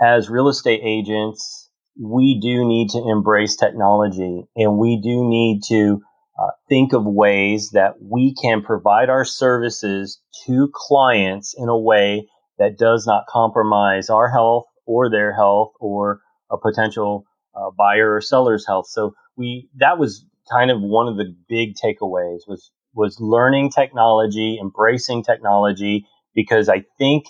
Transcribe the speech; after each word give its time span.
as 0.00 0.30
real 0.30 0.48
estate 0.48 0.80
agents, 0.84 1.70
we 2.00 2.38
do 2.40 2.66
need 2.66 2.90
to 2.90 2.98
embrace 2.98 3.56
technology 3.56 4.44
and 4.56 4.78
we 4.78 5.00
do 5.00 5.28
need 5.28 5.62
to 5.68 6.00
uh, 6.40 6.50
think 6.68 6.92
of 6.92 7.04
ways 7.04 7.70
that 7.72 7.94
we 8.00 8.34
can 8.40 8.62
provide 8.62 9.10
our 9.10 9.24
services 9.24 10.20
to 10.46 10.70
clients 10.72 11.54
in 11.58 11.68
a 11.68 11.78
way 11.78 12.28
that 12.58 12.78
does 12.78 13.06
not 13.06 13.26
compromise 13.28 14.08
our 14.10 14.30
health 14.30 14.64
or 14.86 15.10
their 15.10 15.34
health 15.34 15.72
or 15.80 16.20
a 16.50 16.56
potential 16.56 17.24
uh, 17.56 17.70
buyer 17.76 18.14
or 18.14 18.20
seller's 18.20 18.66
health. 18.66 18.86
So 18.88 19.14
we 19.36 19.68
that 19.78 19.98
was 19.98 20.24
kind 20.50 20.70
of 20.70 20.80
one 20.80 21.08
of 21.08 21.16
the 21.16 21.34
big 21.48 21.74
takeaways 21.74 22.40
was 22.46 22.70
was 22.94 23.18
learning 23.20 23.70
technology, 23.70 24.58
embracing 24.60 25.24
technology, 25.24 26.06
because 26.34 26.68
I 26.68 26.84
think 26.98 27.26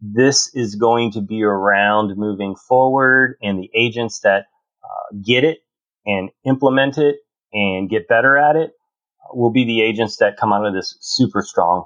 this 0.00 0.50
is 0.54 0.74
going 0.74 1.12
to 1.12 1.20
be 1.20 1.42
around 1.42 2.16
moving 2.16 2.54
forward, 2.54 3.36
and 3.42 3.58
the 3.58 3.70
agents 3.74 4.20
that 4.20 4.46
uh, 4.84 5.16
get 5.24 5.44
it 5.44 5.58
and 6.04 6.30
implement 6.44 6.98
it 6.98 7.16
and 7.52 7.88
get 7.88 8.08
better 8.08 8.36
at 8.36 8.56
it 8.56 8.72
will 9.32 9.50
be 9.50 9.64
the 9.64 9.82
agents 9.82 10.16
that 10.18 10.36
come 10.36 10.52
out 10.52 10.66
of 10.66 10.74
this 10.74 10.96
super 11.00 11.42
strong. 11.42 11.84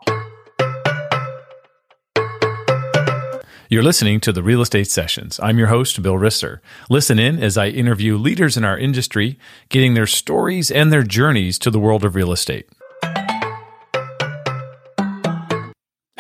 You're 3.69 3.85
listening 3.85 4.19
to 4.23 4.33
the 4.33 4.43
Real 4.43 4.63
Estate 4.63 4.91
Sessions. 4.91 5.39
I'm 5.41 5.57
your 5.57 5.69
host, 5.69 6.03
Bill 6.03 6.15
Risser. 6.15 6.59
Listen 6.89 7.21
in 7.21 7.41
as 7.41 7.57
I 7.57 7.69
interview 7.69 8.17
leaders 8.17 8.57
in 8.57 8.65
our 8.65 8.77
industry, 8.77 9.39
getting 9.69 9.95
their 9.95 10.09
stories 10.09 10.73
and 10.73 10.93
their 10.93 11.05
journeys 11.05 11.57
to 11.61 11.71
the 11.71 11.79
world 11.79 12.05
of 12.05 12.17
real 12.17 12.33
estate. 12.33 12.69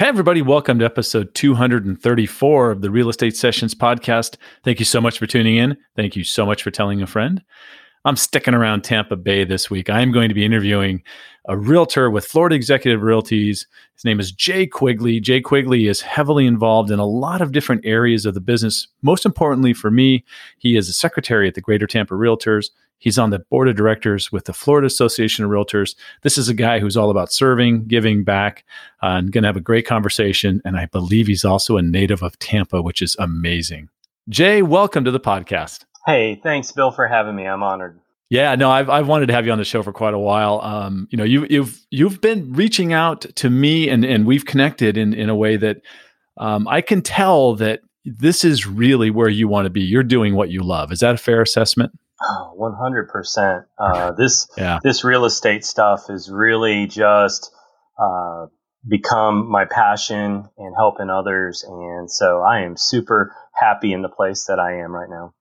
Hey, 0.01 0.07
everybody, 0.07 0.41
welcome 0.41 0.79
to 0.79 0.87
episode 0.87 1.35
234 1.35 2.71
of 2.71 2.81
the 2.81 2.91
Real 2.91 3.11
Estate 3.11 3.37
Sessions 3.37 3.75
podcast. 3.75 4.39
Thank 4.65 4.79
you 4.79 4.87
so 4.87 4.99
much 4.99 5.19
for 5.19 5.27
tuning 5.27 5.59
in. 5.59 5.77
Thank 5.95 6.17
you 6.17 6.25
so 6.25 6.47
much 6.47 6.63
for 6.63 6.71
telling 6.71 7.03
a 7.03 7.07
friend. 7.07 7.43
I'm 8.06 8.17
sticking 8.17 8.55
around 8.55 8.83
Tampa 8.83 9.15
Bay 9.15 9.45
this 9.45 9.69
week. 9.69 9.91
I'm 9.91 10.11
going 10.11 10.31
to 10.31 10.34
be 10.34 10.45
interviewing 10.45 11.03
a 11.47 11.59
realtor 11.59 12.11
with 12.11 12.25
Florida 12.25 12.57
Executive 12.57 13.03
Realties. 13.03 13.67
His 13.95 14.05
name 14.07 14.19
is 14.19 14.33
Jay 14.33 14.67
Quigley. 14.67 15.20
Jay 15.20 15.42
Quigley 15.42 15.87
is 15.87 16.01
heavily 16.01 16.47
involved 16.47 16.91
in 16.91 16.98
a 16.98 17.05
lot 17.05 17.42
of 17.42 17.53
different 17.53 17.84
areas 17.84 18.25
of 18.25 18.33
the 18.33 18.41
business. 18.41 18.89
Most 19.03 19.27
importantly 19.27 19.75
for 19.75 19.91
me, 19.91 20.25
he 20.57 20.79
is 20.79 20.89
a 20.89 20.95
secretary 20.95 21.47
at 21.47 21.55
the 21.55 21.61
Greater 21.61 21.87
Tampa 21.87 22.15
Realtors. 22.15 22.70
He's 22.97 23.19
on 23.19 23.29
the 23.29 23.41
board 23.51 23.69
of 23.69 23.77
directors 23.77 24.33
with 24.33 24.47
the 24.47 24.55
Florida 24.55 24.87
Association 24.87 25.45
of 25.45 25.51
Realtors. 25.51 25.95
This 26.23 26.39
is 26.39 26.48
a 26.48 26.55
guy 26.55 26.81
who's 26.81 26.97
all 26.97 27.11
about 27.11 27.33
serving, 27.33 27.85
giving 27.87 28.25
back, 28.25 28.64
uh, 29.03 29.09
and 29.09 29.31
going 29.31 29.42
to 29.42 29.48
have 29.48 29.57
a 29.59 29.61
great 29.61 29.87
conversation. 29.87 30.62
And 30.64 30.79
I 30.79 30.87
believe 30.87 31.27
he's 31.27 31.45
also 31.45 31.77
a 31.77 31.83
native 31.83 32.23
of 32.23 32.39
Tampa, 32.39 32.81
which 32.81 33.03
is 33.03 33.14
amazing. 33.19 33.91
Jay, 34.31 34.62
welcome 34.62 35.05
to 35.05 35.11
the 35.11 35.20
podcast. 35.20 35.85
Hey, 36.06 36.41
thanks, 36.43 36.73
Bill, 36.73 36.91
for 36.91 37.06
having 37.06 37.37
me. 37.37 37.47
I'm 37.47 37.62
honored. 37.62 38.01
Yeah, 38.31 38.55
no, 38.55 38.70
I've 38.70 38.89
I've 38.89 39.09
wanted 39.09 39.27
to 39.27 39.33
have 39.33 39.45
you 39.45 39.53
on 39.53 39.59
the 39.59 39.65
show 39.65 39.83
for 39.83 39.93
quite 39.93 40.15
a 40.15 40.19
while. 40.19 40.61
Um, 40.61 41.09
you 41.11 41.19
know, 41.19 41.25
you 41.25 41.47
you've 41.51 41.81
you've 41.91 42.20
been 42.20 42.53
reaching 42.53 42.92
out 42.92 43.23
to 43.37 43.51
me, 43.51 43.89
and 43.89 44.05
and 44.05 44.25
we've 44.25 44.45
connected 44.45 44.97
in 44.97 45.12
in 45.12 45.29
a 45.29 45.34
way 45.34 45.57
that 45.57 45.83
um, 46.37 46.69
I 46.69 46.81
can 46.81 47.03
tell 47.03 47.57
that 47.57 47.81
this 48.05 48.45
is 48.45 48.67
really 48.67 49.11
where 49.11 49.29
you 49.29 49.48
want 49.48 49.67
to 49.67 49.70
be. 49.70 49.81
You're 49.81 50.05
doing 50.05 50.37
what 50.37 50.48
you 50.48 50.62
love. 50.62 50.92
Is 50.92 51.01
that 51.01 51.17
a 51.17 51.19
fair 51.19 51.42
assessment? 51.42 51.92
Oh, 52.23 52.55
100%. 52.59 53.64
Uh, 53.79 54.12
this 54.12 54.47
yeah. 54.57 54.79
this 54.83 55.05
real 55.05 55.25
estate 55.25 55.64
stuff 55.64 56.09
is 56.09 56.31
really 56.31 56.87
just 56.87 57.51
uh, 57.98 58.47
become 58.87 59.51
my 59.51 59.64
passion 59.64 60.48
and 60.57 60.75
helping 60.77 61.11
others, 61.11 61.64
and 61.67 62.11
so 62.11 62.42
I 62.42 62.61
am 62.61 62.77
super 62.77 63.35
happy 63.55 63.92
in 63.92 64.03
the 64.03 64.09
place 64.09 64.45
that 64.45 64.59
I 64.61 64.79
am 64.85 64.92
right 64.95 65.11
now. 65.11 65.35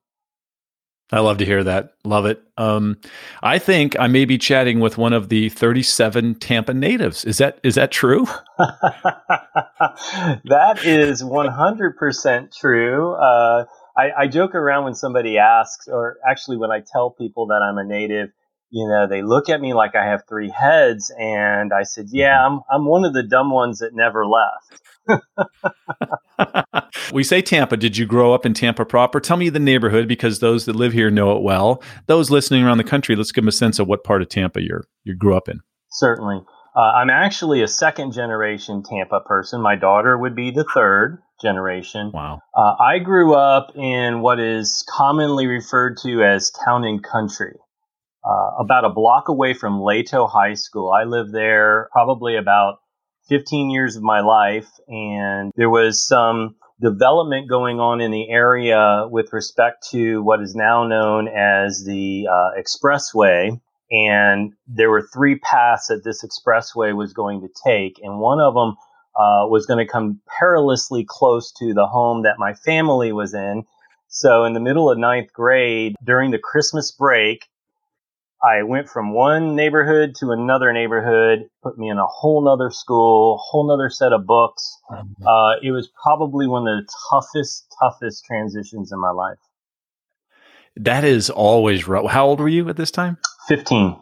I 1.11 1.21
love 1.21 1.39
to 1.39 1.45
hear 1.45 1.63
that. 1.63 1.93
Love 2.03 2.27
it. 2.27 2.43
Um, 2.57 2.97
I 3.41 3.57
think 3.57 3.99
I 3.99 4.05
may 4.07 4.25
be 4.25 4.37
chatting 4.37 4.79
with 4.79 4.95
one 4.97 5.11
of 5.11 5.29
the 5.29 5.49
37 5.49 6.35
Tampa 6.35 6.73
natives. 6.73 7.25
Is 7.25 7.39
that 7.39 7.59
is 7.63 7.75
that 7.75 7.91
true? 7.91 8.27
that 8.59 9.89
is 10.83 11.23
100% 11.23 12.59
true. 12.59 13.13
Uh, 13.13 13.65
I, 13.97 14.11
I 14.17 14.27
joke 14.27 14.53
around 14.53 14.83
when 14.83 14.95
somebody 14.95 15.39
asks, 15.39 15.87
or 15.87 16.17
actually 16.27 16.57
when 16.57 16.71
I 16.71 16.81
tell 16.81 17.09
people 17.09 17.47
that 17.47 17.61
I'm 17.63 17.79
a 17.79 17.83
native, 17.83 18.29
you 18.71 18.87
know, 18.87 19.07
they 19.07 19.21
look 19.21 19.49
at 19.49 19.61
me 19.61 19.73
like 19.73 19.95
I 19.95 20.05
have 20.05 20.23
three 20.27 20.49
heads, 20.49 21.11
and 21.17 21.73
I 21.73 21.83
said, 21.83 22.07
"Yeah, 22.11 22.45
I'm 22.45 22.61
I'm 22.71 22.85
one 22.85 23.03
of 23.03 23.13
the 23.13 23.23
dumb 23.23 23.51
ones 23.51 23.79
that 23.79 23.93
never 23.93 24.25
left." 24.25 24.81
we 27.13 27.23
say 27.23 27.41
Tampa. 27.41 27.77
Did 27.77 27.97
you 27.97 28.05
grow 28.05 28.33
up 28.33 28.45
in 28.45 28.53
Tampa 28.53 28.85
proper? 28.85 29.19
Tell 29.19 29.37
me 29.37 29.49
the 29.49 29.59
neighborhood 29.59 30.07
because 30.07 30.39
those 30.39 30.65
that 30.65 30.75
live 30.75 30.93
here 30.93 31.09
know 31.09 31.35
it 31.35 31.41
well. 31.41 31.81
Those 32.05 32.29
listening 32.29 32.63
around 32.63 32.77
the 32.77 32.83
country, 32.83 33.15
let's 33.15 33.31
give 33.31 33.43
them 33.43 33.49
a 33.49 33.53
sense 33.53 33.79
of 33.79 33.87
what 33.87 34.03
part 34.03 34.21
of 34.21 34.29
Tampa 34.29 34.61
you're 34.61 34.85
you 35.03 35.15
grew 35.15 35.35
up 35.35 35.49
in. 35.49 35.61
Certainly. 35.91 36.41
Uh, 36.75 36.79
I'm 36.79 37.09
actually 37.09 37.63
a 37.63 37.67
second 37.67 38.13
generation 38.13 38.83
Tampa 38.83 39.21
person. 39.21 39.61
My 39.61 39.75
daughter 39.75 40.17
would 40.17 40.35
be 40.35 40.51
the 40.51 40.63
third 40.63 41.17
generation. 41.41 42.11
Wow. 42.13 42.41
Uh, 42.55 42.75
I 42.79 42.99
grew 42.99 43.33
up 43.33 43.75
in 43.75 44.21
what 44.21 44.39
is 44.39 44.85
commonly 44.87 45.47
referred 45.47 45.97
to 46.03 46.23
as 46.23 46.51
town 46.51 46.85
and 46.85 47.03
country. 47.03 47.55
Uh, 48.23 48.51
about 48.59 48.83
a 48.83 48.89
block 48.89 49.29
away 49.29 49.53
from 49.53 49.81
Leto 49.81 50.27
High 50.27 50.53
School. 50.53 50.91
I 50.91 51.05
lived 51.05 51.33
there 51.33 51.87
probably 51.93 52.35
about 52.35 52.79
15 53.29 53.69
years 53.69 53.95
of 53.95 54.03
my 54.03 54.19
life, 54.19 54.67
and 54.89 55.53
there 55.55 55.69
was 55.69 56.05
some 56.05 56.55
development 56.81 57.49
going 57.49 57.79
on 57.79 58.01
in 58.01 58.11
the 58.11 58.29
area 58.29 59.07
with 59.09 59.31
respect 59.31 59.87
to 59.91 60.21
what 60.21 60.41
is 60.41 60.55
now 60.55 60.85
known 60.85 61.27
as 61.27 61.85
the 61.85 62.27
uh, 62.29 62.59
expressway. 62.59 63.59
And 63.91 64.53
there 64.67 64.89
were 64.89 65.07
three 65.13 65.39
paths 65.39 65.87
that 65.87 66.03
this 66.03 66.23
expressway 66.23 66.95
was 66.95 67.13
going 67.13 67.41
to 67.41 67.49
take, 67.65 67.99
and 68.03 68.19
one 68.19 68.39
of 68.39 68.53
them 68.53 68.75
uh, 69.15 69.47
was 69.47 69.65
going 69.65 69.83
to 69.85 69.91
come 69.91 70.21
perilously 70.39 71.05
close 71.07 71.51
to 71.53 71.73
the 71.73 71.87
home 71.87 72.23
that 72.23 72.37
my 72.37 72.53
family 72.53 73.11
was 73.11 73.33
in. 73.33 73.63
So, 74.07 74.43
in 74.43 74.53
the 74.53 74.59
middle 74.59 74.89
of 74.89 74.97
ninth 74.97 75.33
grade, 75.33 75.95
during 76.03 76.31
the 76.31 76.39
Christmas 76.39 76.91
break, 76.91 77.47
I 78.43 78.63
went 78.63 78.89
from 78.89 79.13
one 79.13 79.55
neighborhood 79.55 80.15
to 80.19 80.31
another 80.31 80.71
neighborhood, 80.71 81.49
put 81.61 81.77
me 81.77 81.89
in 81.89 81.97
a 81.97 82.05
whole 82.05 82.41
nother 82.43 82.71
school, 82.71 83.37
whole 83.41 83.67
nother 83.67 83.89
set 83.89 84.13
of 84.13 84.25
books. 84.25 84.77
Mm-hmm. 84.89 85.27
Uh, 85.27 85.55
it 85.61 85.71
was 85.71 85.89
probably 86.01 86.47
one 86.47 86.67
of 86.67 86.85
the 86.85 86.91
toughest, 87.09 87.67
toughest 87.81 88.23
transitions 88.25 88.91
in 88.91 88.99
my 88.99 89.11
life. 89.11 89.37
That 90.77 91.03
is 91.03 91.29
always 91.29 91.87
rough. 91.87 92.09
How 92.09 92.27
old 92.27 92.39
were 92.39 92.47
you 92.47 92.69
at 92.69 92.77
this 92.77 92.91
time? 92.91 93.17
15. 93.49 93.97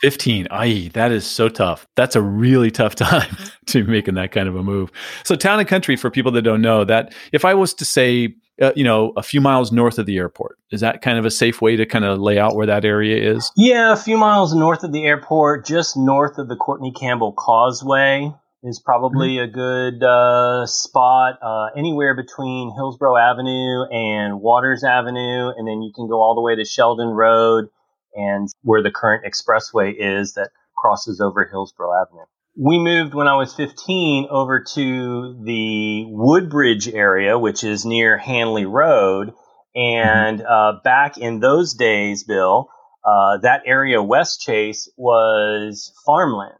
15. 0.00 0.46
Aye, 0.52 0.90
that 0.94 1.10
is 1.10 1.26
so 1.26 1.48
tough. 1.48 1.86
That's 1.96 2.14
a 2.14 2.22
really 2.22 2.70
tough 2.70 2.94
time 2.94 3.36
to 3.66 3.84
be 3.84 3.90
making 3.90 4.14
that 4.14 4.30
kind 4.30 4.48
of 4.48 4.54
a 4.54 4.62
move. 4.62 4.92
So, 5.24 5.34
town 5.34 5.58
and 5.58 5.68
country, 5.68 5.96
for 5.96 6.10
people 6.10 6.30
that 6.32 6.42
don't 6.42 6.62
know, 6.62 6.84
that 6.84 7.12
if 7.32 7.44
I 7.44 7.54
was 7.54 7.74
to 7.74 7.84
say, 7.84 8.36
uh, 8.60 8.72
you 8.74 8.84
know, 8.84 9.12
a 9.16 9.22
few 9.22 9.40
miles 9.40 9.70
north 9.72 9.98
of 9.98 10.06
the 10.06 10.18
airport. 10.18 10.58
Is 10.70 10.80
that 10.80 11.02
kind 11.02 11.18
of 11.18 11.24
a 11.24 11.30
safe 11.30 11.60
way 11.60 11.76
to 11.76 11.86
kind 11.86 12.04
of 12.04 12.18
lay 12.18 12.38
out 12.38 12.56
where 12.56 12.66
that 12.66 12.84
area 12.84 13.32
is? 13.34 13.50
Yeah, 13.56 13.92
a 13.92 13.96
few 13.96 14.18
miles 14.18 14.54
north 14.54 14.82
of 14.82 14.92
the 14.92 15.04
airport, 15.04 15.66
just 15.66 15.96
north 15.96 16.38
of 16.38 16.48
the 16.48 16.56
Courtney 16.56 16.92
Campbell 16.92 17.32
Causeway 17.32 18.32
is 18.64 18.80
probably 18.80 19.36
mm-hmm. 19.36 19.44
a 19.44 19.52
good 19.52 20.02
uh, 20.02 20.66
spot. 20.66 21.38
Uh, 21.42 21.66
anywhere 21.76 22.14
between 22.16 22.72
Hillsborough 22.74 23.16
Avenue 23.16 23.84
and 23.90 24.40
Waters 24.40 24.82
Avenue, 24.82 25.50
and 25.56 25.66
then 25.66 25.82
you 25.82 25.92
can 25.94 26.08
go 26.08 26.20
all 26.20 26.34
the 26.34 26.40
way 26.40 26.56
to 26.56 26.64
Sheldon 26.64 27.08
Road 27.08 27.68
and 28.14 28.48
where 28.62 28.82
the 28.82 28.90
current 28.90 29.24
expressway 29.24 29.94
is 29.96 30.34
that 30.34 30.50
crosses 30.76 31.20
over 31.20 31.46
Hillsborough 31.46 32.02
Avenue 32.02 32.24
we 32.60 32.80
moved 32.80 33.14
when 33.14 33.28
I 33.28 33.36
was 33.36 33.54
15 33.54 34.26
over 34.30 34.64
to 34.74 35.40
the 35.44 36.04
Woodbridge 36.08 36.88
area, 36.88 37.38
which 37.38 37.62
is 37.62 37.84
near 37.84 38.18
Hanley 38.18 38.66
Road. 38.66 39.32
And 39.76 40.42
uh, 40.42 40.80
back 40.82 41.18
in 41.18 41.38
those 41.38 41.74
days, 41.74 42.24
Bill, 42.24 42.68
uh, 43.04 43.38
that 43.42 43.62
area, 43.64 43.98
Westchase, 43.98 44.88
was 44.96 45.92
farmland. 46.04 46.58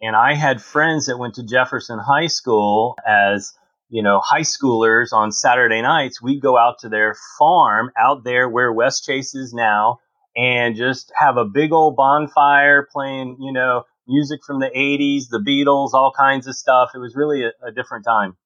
And 0.00 0.16
I 0.16 0.34
had 0.34 0.62
friends 0.62 1.06
that 1.06 1.18
went 1.18 1.34
to 1.34 1.46
Jefferson 1.46 1.98
High 1.98 2.28
School 2.28 2.96
as, 3.06 3.52
you 3.90 4.02
know, 4.02 4.22
high 4.24 4.42
schoolers 4.42 5.12
on 5.12 5.30
Saturday 5.30 5.82
nights. 5.82 6.22
We'd 6.22 6.40
go 6.40 6.56
out 6.56 6.78
to 6.80 6.88
their 6.88 7.16
farm 7.38 7.90
out 7.98 8.24
there 8.24 8.48
where 8.48 8.72
Westchase 8.72 9.36
is 9.36 9.52
now 9.52 10.00
and 10.34 10.74
just 10.74 11.12
have 11.14 11.36
a 11.36 11.44
big 11.44 11.70
old 11.72 11.96
bonfire 11.96 12.88
playing, 12.90 13.36
you 13.40 13.52
know, 13.52 13.84
music 14.06 14.40
from 14.46 14.60
the 14.60 14.70
80s, 14.74 15.28
the 15.30 15.38
Beatles, 15.38 15.94
all 15.94 16.12
kinds 16.16 16.46
of 16.46 16.56
stuff. 16.56 16.90
It 16.94 16.98
was 16.98 17.14
really 17.14 17.44
a, 17.44 17.52
a 17.66 17.72
different 17.72 18.04
time. 18.04 18.36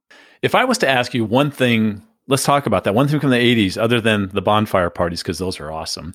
If 0.42 0.54
I 0.54 0.64
was 0.64 0.78
to 0.78 0.88
ask 0.88 1.14
you 1.14 1.24
one 1.24 1.50
thing, 1.50 2.02
let's 2.26 2.44
talk 2.44 2.66
about 2.66 2.84
that. 2.84 2.94
One 2.94 3.08
thing 3.08 3.20
from 3.20 3.30
the 3.30 3.36
80s, 3.36 3.76
other 3.76 4.00
than 4.00 4.28
the 4.28 4.42
bonfire 4.42 4.90
parties, 4.90 5.22
because 5.22 5.38
those 5.38 5.58
are 5.60 5.72
awesome, 5.72 6.14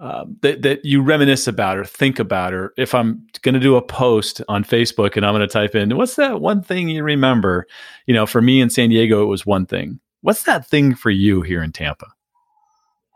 uh, 0.00 0.24
that, 0.42 0.62
that 0.62 0.84
you 0.84 1.02
reminisce 1.02 1.48
about 1.48 1.76
or 1.76 1.84
think 1.84 2.18
about, 2.20 2.54
or 2.54 2.72
if 2.76 2.94
I'm 2.94 3.26
going 3.42 3.54
to 3.54 3.60
do 3.60 3.76
a 3.76 3.82
post 3.82 4.40
on 4.48 4.62
Facebook 4.62 5.16
and 5.16 5.26
I'm 5.26 5.34
going 5.34 5.46
to 5.46 5.52
type 5.52 5.74
in, 5.74 5.96
what's 5.96 6.16
that 6.16 6.40
one 6.40 6.62
thing 6.62 6.88
you 6.88 7.02
remember? 7.02 7.66
You 8.06 8.14
know, 8.14 8.26
for 8.26 8.40
me 8.40 8.60
in 8.60 8.70
San 8.70 8.90
Diego, 8.90 9.22
it 9.22 9.26
was 9.26 9.44
one 9.44 9.66
thing. 9.66 9.98
What's 10.20 10.44
that 10.44 10.66
thing 10.66 10.94
for 10.94 11.10
you 11.10 11.42
here 11.42 11.62
in 11.62 11.72
Tampa? 11.72 12.06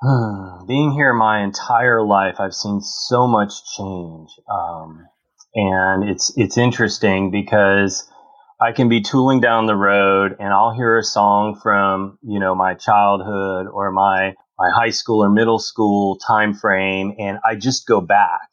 Being 0.66 0.92
here 0.92 1.14
my 1.14 1.44
entire 1.44 2.04
life, 2.04 2.36
I've 2.40 2.54
seen 2.54 2.80
so 2.80 3.28
much 3.28 3.52
change, 3.76 4.30
um, 4.50 5.06
and 5.54 6.08
it's 6.08 6.32
it's 6.36 6.56
interesting 6.56 7.30
because 7.30 8.08
I 8.60 8.72
can 8.72 8.88
be 8.88 9.00
tooling 9.00 9.40
down 9.40 9.66
the 9.66 9.76
road 9.76 10.36
and 10.38 10.52
I'll 10.52 10.74
hear 10.74 10.96
a 10.98 11.02
song 11.02 11.58
from 11.62 12.18
you 12.22 12.38
know 12.40 12.54
my 12.54 12.74
childhood 12.74 13.66
or 13.66 13.90
my 13.90 14.34
my 14.58 14.70
high 14.74 14.90
school 14.90 15.24
or 15.24 15.30
middle 15.30 15.58
school 15.58 16.18
time 16.18 16.54
frame, 16.54 17.14
and 17.18 17.38
I 17.44 17.56
just 17.56 17.86
go 17.86 18.00
back. 18.00 18.48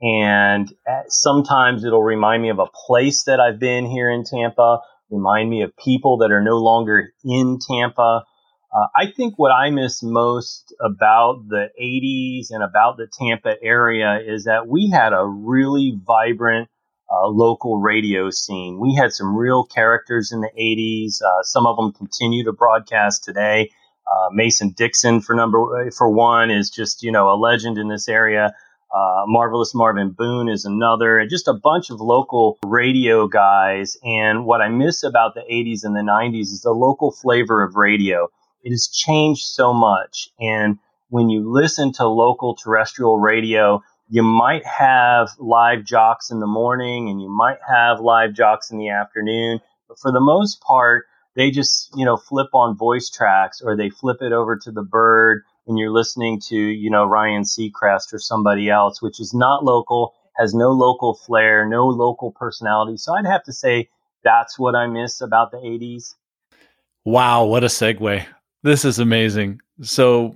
And 0.00 0.72
sometimes 1.08 1.84
it'll 1.84 2.02
remind 2.02 2.42
me 2.42 2.50
of 2.50 2.60
a 2.60 2.68
place 2.86 3.24
that 3.24 3.40
I've 3.40 3.58
been 3.58 3.86
here 3.86 4.10
in 4.10 4.24
Tampa, 4.24 4.78
remind 5.10 5.50
me 5.50 5.62
of 5.62 5.72
people 5.76 6.18
that 6.18 6.30
are 6.30 6.42
no 6.42 6.58
longer 6.58 7.12
in 7.24 7.58
Tampa 7.68 8.24
uh, 8.78 8.86
I 8.94 9.10
think 9.10 9.34
what 9.38 9.50
I 9.50 9.70
miss 9.70 10.02
most 10.02 10.72
about 10.80 11.48
the 11.48 11.68
80s 11.80 12.48
and 12.50 12.62
about 12.62 12.96
the 12.96 13.08
Tampa 13.18 13.56
area 13.62 14.20
is 14.24 14.44
that 14.44 14.68
we 14.68 14.88
had 14.90 15.12
a 15.12 15.24
really 15.24 15.98
vibrant 16.06 16.68
uh, 17.10 17.26
local 17.26 17.80
radio 17.80 18.30
scene. 18.30 18.78
We 18.78 18.94
had 18.94 19.12
some 19.12 19.36
real 19.36 19.64
characters 19.64 20.30
in 20.30 20.42
the 20.42 20.50
80s. 20.56 21.22
Uh, 21.22 21.42
some 21.42 21.66
of 21.66 21.76
them 21.76 21.92
continue 21.92 22.44
to 22.44 22.52
broadcast 22.52 23.24
today. 23.24 23.70
Uh, 24.06 24.28
Mason 24.32 24.74
Dixon, 24.76 25.20
for 25.22 25.34
number 25.34 25.90
for 25.90 26.08
one, 26.08 26.50
is 26.50 26.70
just 26.70 27.02
you 27.02 27.10
know 27.10 27.30
a 27.30 27.36
legend 27.36 27.78
in 27.78 27.88
this 27.88 28.08
area. 28.08 28.54
Uh, 28.94 29.24
Marvelous 29.26 29.74
Marvin 29.74 30.10
Boone 30.10 30.48
is 30.48 30.64
another, 30.64 31.26
just 31.28 31.46
a 31.46 31.52
bunch 31.52 31.90
of 31.90 32.00
local 32.00 32.58
radio 32.64 33.26
guys. 33.26 33.98
And 34.02 34.46
what 34.46 34.62
I 34.62 34.68
miss 34.68 35.02
about 35.02 35.34
the 35.34 35.42
80s 35.42 35.84
and 35.84 35.94
the 35.94 36.00
90s 36.00 36.52
is 36.52 36.62
the 36.62 36.70
local 36.70 37.10
flavor 37.12 37.62
of 37.62 37.74
radio 37.74 38.30
it 38.62 38.70
has 38.70 38.88
changed 38.88 39.42
so 39.42 39.72
much. 39.72 40.30
And 40.40 40.78
when 41.08 41.28
you 41.28 41.50
listen 41.50 41.92
to 41.94 42.06
local 42.06 42.54
terrestrial 42.54 43.18
radio, 43.18 43.82
you 44.08 44.22
might 44.22 44.64
have 44.64 45.30
live 45.38 45.84
jocks 45.84 46.30
in 46.30 46.40
the 46.40 46.46
morning 46.46 47.08
and 47.08 47.20
you 47.20 47.28
might 47.28 47.58
have 47.66 48.00
live 48.00 48.32
jocks 48.32 48.70
in 48.70 48.78
the 48.78 48.88
afternoon. 48.88 49.60
But 49.88 49.98
for 49.98 50.12
the 50.12 50.20
most 50.20 50.60
part, 50.60 51.06
they 51.36 51.50
just, 51.50 51.90
you 51.94 52.04
know, 52.04 52.16
flip 52.16 52.48
on 52.52 52.76
voice 52.76 53.10
tracks 53.10 53.60
or 53.62 53.76
they 53.76 53.90
flip 53.90 54.18
it 54.20 54.32
over 54.32 54.56
to 54.56 54.70
the 54.70 54.82
bird 54.82 55.44
and 55.66 55.78
you're 55.78 55.92
listening 55.92 56.40
to, 56.48 56.56
you 56.56 56.90
know, 56.90 57.04
Ryan 57.04 57.42
Seacrest 57.42 58.12
or 58.12 58.18
somebody 58.18 58.70
else, 58.70 59.02
which 59.02 59.20
is 59.20 59.34
not 59.34 59.64
local, 59.64 60.14
has 60.38 60.54
no 60.54 60.70
local 60.70 61.14
flair, 61.14 61.68
no 61.68 61.86
local 61.86 62.32
personality. 62.32 62.96
So 62.96 63.14
I'd 63.14 63.26
have 63.26 63.44
to 63.44 63.52
say 63.52 63.88
that's 64.24 64.58
what 64.58 64.74
I 64.74 64.86
miss 64.86 65.20
about 65.20 65.50
the 65.50 65.58
80s. 65.58 66.14
Wow, 67.04 67.44
what 67.44 67.64
a 67.64 67.68
segue. 67.68 68.26
This 68.62 68.84
is 68.84 68.98
amazing. 68.98 69.60
So, 69.82 70.34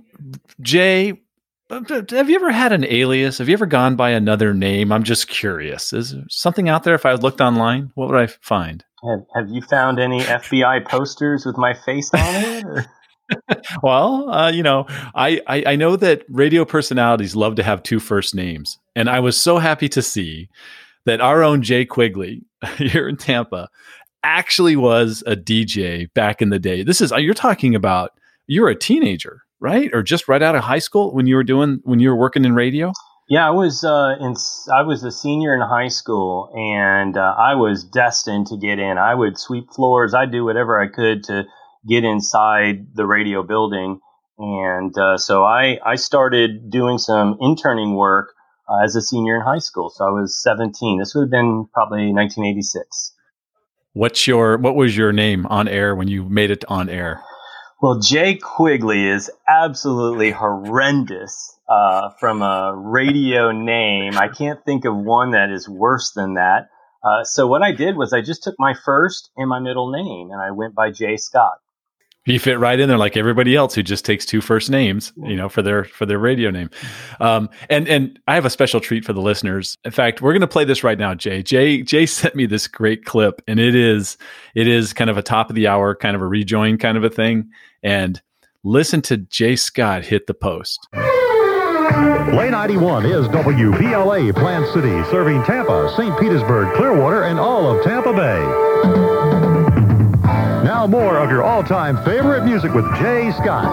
Jay, 0.61 1.13
have 1.69 2.29
you 2.29 2.35
ever 2.35 2.51
had 2.51 2.71
an 2.71 2.85
alias? 2.85 3.39
Have 3.39 3.49
you 3.49 3.53
ever 3.53 3.65
gone 3.65 3.95
by 3.95 4.11
another 4.11 4.53
name? 4.53 4.91
I'm 4.91 5.03
just 5.03 5.27
curious. 5.27 5.91
Is 5.93 6.15
something 6.29 6.69
out 6.69 6.83
there? 6.83 6.95
If 6.95 7.05
I 7.05 7.13
looked 7.13 7.41
online, 7.41 7.91
what 7.95 8.09
would 8.09 8.19
I 8.19 8.27
find? 8.27 8.83
Have, 9.03 9.19
have 9.35 9.49
you 9.49 9.61
found 9.61 9.99
any 9.99 10.21
FBI 10.21 10.85
posters 10.87 11.45
with 11.45 11.57
my 11.57 11.73
face 11.73 12.09
on 12.13 12.19
it? 12.21 12.87
well, 13.83 14.29
uh, 14.29 14.51
you 14.51 14.63
know, 14.63 14.85
I, 15.15 15.41
I, 15.47 15.63
I 15.67 15.75
know 15.75 15.95
that 15.95 16.23
radio 16.29 16.65
personalities 16.65 17.35
love 17.35 17.55
to 17.55 17.63
have 17.63 17.83
two 17.83 17.99
first 17.99 18.35
names, 18.35 18.77
and 18.95 19.09
I 19.09 19.19
was 19.19 19.39
so 19.39 19.57
happy 19.57 19.89
to 19.89 20.01
see 20.01 20.49
that 21.05 21.21
our 21.21 21.43
own 21.43 21.61
Jay 21.61 21.85
Quigley 21.85 22.43
here 22.77 23.07
in 23.07 23.17
Tampa 23.17 23.69
actually 24.23 24.75
was 24.75 25.23
a 25.27 25.35
DJ 25.35 26.11
back 26.13 26.41
in 26.41 26.49
the 26.49 26.59
day. 26.59 26.83
This 26.83 27.01
is 27.01 27.11
you're 27.11 27.33
talking 27.33 27.75
about 27.75 28.11
you 28.47 28.61
were 28.61 28.69
a 28.69 28.75
teenager, 28.75 29.43
right? 29.59 29.89
Or 29.93 30.03
just 30.03 30.27
right 30.27 30.41
out 30.41 30.55
of 30.55 30.63
high 30.63 30.79
school 30.79 31.13
when 31.13 31.27
you 31.27 31.35
were 31.35 31.43
doing 31.43 31.79
when 31.83 31.99
you 31.99 32.09
were 32.09 32.15
working 32.15 32.45
in 32.45 32.53
radio? 32.53 32.91
Yeah, 33.29 33.47
I 33.47 33.51
was 33.51 33.83
uh, 33.83 34.15
in. 34.19 34.35
I 34.73 34.81
was 34.81 35.03
a 35.03 35.11
senior 35.11 35.55
in 35.55 35.61
high 35.61 35.87
school, 35.87 36.51
and 36.53 37.17
uh, 37.17 37.35
I 37.37 37.55
was 37.55 37.83
destined 37.83 38.47
to 38.47 38.57
get 38.57 38.79
in. 38.79 38.97
I 38.97 39.15
would 39.15 39.39
sweep 39.39 39.71
floors. 39.73 40.13
I'd 40.13 40.31
do 40.31 40.43
whatever 40.43 40.79
I 40.79 40.87
could 40.87 41.23
to 41.25 41.45
get 41.87 42.03
inside 42.03 42.95
the 42.95 43.05
radio 43.05 43.41
building, 43.41 43.99
and 44.37 44.97
uh, 44.97 45.17
so 45.17 45.45
I 45.45 45.79
I 45.85 45.95
started 45.95 46.69
doing 46.69 46.97
some 46.97 47.37
interning 47.39 47.95
work 47.95 48.33
uh, 48.67 48.83
as 48.83 48.95
a 48.97 49.01
senior 49.01 49.37
in 49.37 49.41
high 49.41 49.59
school. 49.59 49.89
So 49.89 50.05
I 50.05 50.09
was 50.09 50.41
17. 50.43 50.99
This 50.99 51.15
would 51.15 51.23
have 51.23 51.31
been 51.31 51.65
probably 51.73 52.11
1986. 52.11 53.13
What's 53.93 54.25
your 54.25 54.57
what 54.57 54.75
was 54.75 54.97
your 54.97 55.11
name 55.11 55.45
on 55.45 55.67
air 55.67 55.95
when 55.95 56.07
you 56.07 56.27
made 56.27 56.49
it 56.49 56.65
on 56.67 56.89
air? 56.89 57.21
Well, 57.79 57.99
Jay 57.99 58.35
Quigley 58.35 59.07
is 59.07 59.29
absolutely 59.47 60.31
horrendous 60.31 61.59
uh, 61.69 62.09
from 62.19 62.41
a 62.41 62.73
radio 62.75 63.51
name. 63.51 64.17
I 64.17 64.29
can't 64.29 64.59
think 64.65 64.85
of 64.85 64.95
one 64.95 65.31
that 65.31 65.51
is 65.51 65.69
worse 65.69 66.11
than 66.15 66.35
that. 66.35 66.69
Uh, 67.03 67.23
so 67.23 67.45
what 67.45 67.61
I 67.61 67.71
did 67.71 67.95
was 67.95 68.13
I 68.13 68.21
just 68.21 68.41
took 68.41 68.55
my 68.57 68.73
first 68.73 69.29
and 69.37 69.47
my 69.47 69.59
middle 69.59 69.91
name, 69.91 70.31
and 70.31 70.41
I 70.41 70.51
went 70.51 70.73
by 70.73 70.89
Jay 70.89 71.17
Scott. 71.17 71.57
You 72.25 72.39
fit 72.39 72.57
right 72.57 72.79
in 72.79 72.87
there, 72.87 72.97
like 72.97 73.17
everybody 73.17 73.53
else 73.53 73.75
who 73.75 73.83
just 73.83 74.05
takes 74.05 74.25
two 74.25 74.39
first 74.39 74.69
names, 74.69 75.11
you 75.17 75.35
know, 75.35 75.49
for 75.49 75.61
their 75.61 75.83
for 75.83 76.05
their 76.05 76.19
radio 76.19 76.51
name. 76.51 76.69
Um, 77.19 77.49
and 77.69 77.85
and 77.87 78.17
I 78.27 78.35
have 78.35 78.45
a 78.45 78.49
special 78.49 78.79
treat 78.79 79.03
for 79.03 79.11
the 79.11 79.21
listeners. 79.21 79.77
In 79.83 79.91
fact, 79.91 80.21
we're 80.21 80.31
going 80.31 80.41
to 80.41 80.47
play 80.47 80.63
this 80.63 80.85
right 80.85 80.97
now. 80.97 81.13
Jay 81.13 81.43
Jay 81.43 81.81
Jay 81.81 82.05
sent 82.07 82.33
me 82.33 82.45
this 82.45 82.67
great 82.67 83.03
clip, 83.03 83.41
and 83.45 83.59
it 83.59 83.75
is 83.75 84.17
it 84.55 84.67
is 84.67 84.93
kind 84.93 85.09
of 85.09 85.17
a 85.17 85.21
top 85.21 85.49
of 85.49 85.55
the 85.55 85.67
hour, 85.67 85.95
kind 85.95 86.15
of 86.15 86.21
a 86.21 86.27
rejoin 86.27 86.77
kind 86.77 86.97
of 86.97 87.03
a 87.03 87.09
thing. 87.09 87.49
And 87.83 88.21
listen 88.63 89.01
to 89.03 89.17
Jay 89.17 89.57
Scott 89.57 90.05
hit 90.05 90.27
the 90.27 90.33
post. 90.33 90.87
Play 90.93 92.49
91 92.49 93.05
is 93.05 93.27
WPLA 93.27 94.33
Plant 94.33 94.65
City, 94.73 95.03
serving 95.11 95.43
Tampa, 95.43 95.93
St. 95.97 96.17
Petersburg, 96.17 96.73
Clearwater, 96.75 97.23
and 97.23 97.37
all 97.37 97.69
of 97.69 97.83
Tampa 97.83 98.13
Bay. 98.13 99.42
Now 100.63 100.87
more 100.87 101.17
of 101.17 101.29
your 101.29 101.43
all-time 101.43 102.01
favorite 102.05 102.45
music 102.45 102.73
with 102.73 102.85
Jay 102.95 103.33
Scott. 103.33 103.65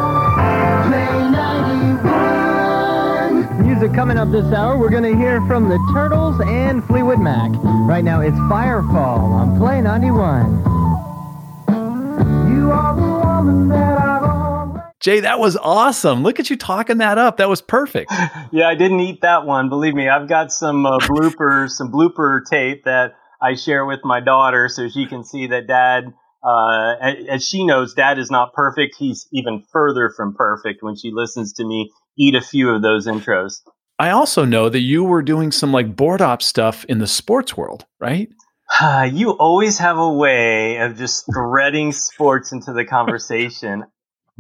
Play 0.89 1.31
91. 1.31 3.65
Music 3.65 3.95
coming 3.95 4.19
up 4.19 4.33
this 4.33 4.53
hour. 4.53 4.77
We're 4.77 4.91
going 4.91 5.05
to 5.05 5.17
hear 5.17 5.41
from 5.47 5.69
the 5.69 5.79
Turtles 5.95 6.41
and 6.45 6.83
Fleetwood 6.85 7.21
Mac. 7.21 7.53
Right 7.89 8.03
now 8.03 8.23
it's 8.23 8.37
Firefall 8.37 9.21
on 9.21 9.57
Play 9.57 9.81
91. 9.81 10.57
You 12.53 12.73
are 12.73 12.97
the 12.97 13.03
woman 13.03 13.69
that 13.69 13.99
I've 13.99 14.81
Jay, 14.99 15.21
that 15.21 15.39
was 15.39 15.57
awesome. 15.57 16.25
Look 16.25 16.41
at 16.41 16.51
you 16.51 16.57
talking 16.57 16.99
that 16.99 17.19
up. 17.19 17.37
That 17.37 17.49
was 17.49 17.63
perfect. 17.63 18.11
yeah, 18.51 18.67
I 18.67 18.75
didn't 18.75 18.99
eat 18.99 19.21
that 19.23 19.47
one. 19.47 19.69
Believe 19.69 19.95
me, 19.95 20.09
I've 20.09 20.29
got 20.29 20.51
some 20.51 20.85
uh, 20.85 20.99
bloopers, 20.99 21.71
some 21.71 21.93
blooper 21.93 22.45
tape 22.45 22.83
that 22.85 23.15
I 23.41 23.55
share 23.55 23.87
with 23.87 24.01
my 24.03 24.19
daughter 24.19 24.69
so 24.69 24.89
she 24.89 25.07
can 25.07 25.23
see 25.23 25.47
that 25.47 25.69
dad 25.69 26.15
uh, 26.43 26.95
as 27.29 27.47
she 27.47 27.65
knows, 27.65 27.95
dad 27.95 28.19
is 28.19 28.31
not 28.31 28.53
perfect. 28.53 28.97
He's 28.99 29.29
even 29.33 29.63
further 29.73 30.13
from 30.15 30.35
perfect 30.35 30.83
when 30.83 30.97
she 30.97 31.11
listens 31.13 31.53
to 31.55 31.65
me 31.65 31.91
eat 32.19 32.35
a 32.35 32.41
few 32.41 32.71
of 32.71 32.83
those 32.83 33.07
intros. 33.07 33.61
I 33.99 34.11
also 34.11 34.45
know 34.45 34.69
that 34.71 34.81
you 34.81 35.05
were 35.05 35.23
doing 35.23 35.53
some 35.53 35.73
like 35.73 35.95
board 35.95 36.23
op 36.23 36.43
stuff 36.43 36.85
in 36.87 36.99
the 36.99 37.07
sports 37.07 37.57
world, 37.57 37.85
right? 38.01 38.31
you 39.13 39.31
always 39.33 39.79
have 39.79 39.99
a 39.99 40.11
way 40.11 40.79
of 40.79 40.97
just 40.97 41.27
threading 41.33 41.93
sports 41.93 42.53
into 42.53 42.73
the 42.73 42.85
conversation. 42.85 43.85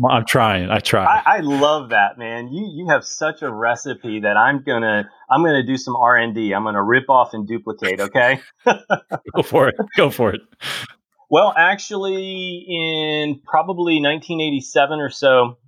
I'm 0.09 0.25
trying. 0.25 0.71
I 0.71 0.79
try. 0.79 1.05
I, 1.05 1.37
I, 1.37 1.41
love 1.41 1.91
that, 1.91 2.17
man. 2.17 2.49
You 2.49 2.71
you 2.73 2.89
have 2.89 3.05
such 3.05 3.43
a 3.43 3.51
recipe 3.51 4.21
that 4.21 4.37
I'm 4.37 4.63
gonna 4.63 5.11
I'm 5.31 5.43
gonna 5.43 5.67
do 5.67 5.77
some 5.77 5.95
R 5.95 6.17
and 6.17 6.35
D. 6.35 6.55
I'm 6.55 6.65
gonna 6.65 6.83
rip 6.83 7.11
off 7.11 7.35
and 7.35 7.47
duplicate. 7.47 8.01
Okay. 8.01 8.41
Go 8.65 9.43
for 9.43 9.69
it. 9.69 9.75
Go 9.97 10.09
for 10.09 10.33
it. 10.33 10.41
Well, 11.31 11.55
actually, 11.57 12.67
in 12.69 13.41
probably 13.47 14.03
1987 14.03 14.99
or 14.99 15.11
so, 15.11 15.59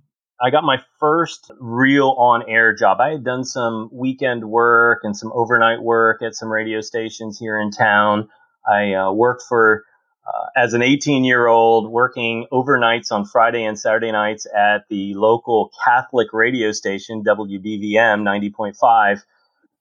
I 0.41 0.49
got 0.49 0.65
my 0.65 0.81
first 0.99 1.49
real 1.57 2.09
on 2.17 2.43
air 2.49 2.75
job. 2.75 2.99
I 2.99 3.11
had 3.11 3.23
done 3.23 3.45
some 3.45 3.89
weekend 3.93 4.43
work 4.43 4.99
and 5.03 5.15
some 5.15 5.31
overnight 5.33 5.81
work 5.81 6.21
at 6.21 6.35
some 6.35 6.51
radio 6.51 6.81
stations 6.81 7.39
here 7.39 7.57
in 7.57 7.71
town. 7.71 8.27
I 8.67 8.93
uh, 8.93 9.13
worked 9.13 9.43
for, 9.47 9.85
uh, 10.27 10.47
as 10.57 10.73
an 10.73 10.81
18 10.81 11.23
year 11.23 11.47
old, 11.47 11.89
working 11.89 12.45
overnights 12.51 13.13
on 13.13 13.23
Friday 13.23 13.63
and 13.63 13.79
Saturday 13.79 14.11
nights 14.11 14.45
at 14.53 14.89
the 14.89 15.13
local 15.13 15.71
Catholic 15.85 16.33
radio 16.33 16.73
station, 16.73 17.23
WBVM 17.23 18.21
90.5 18.21 19.23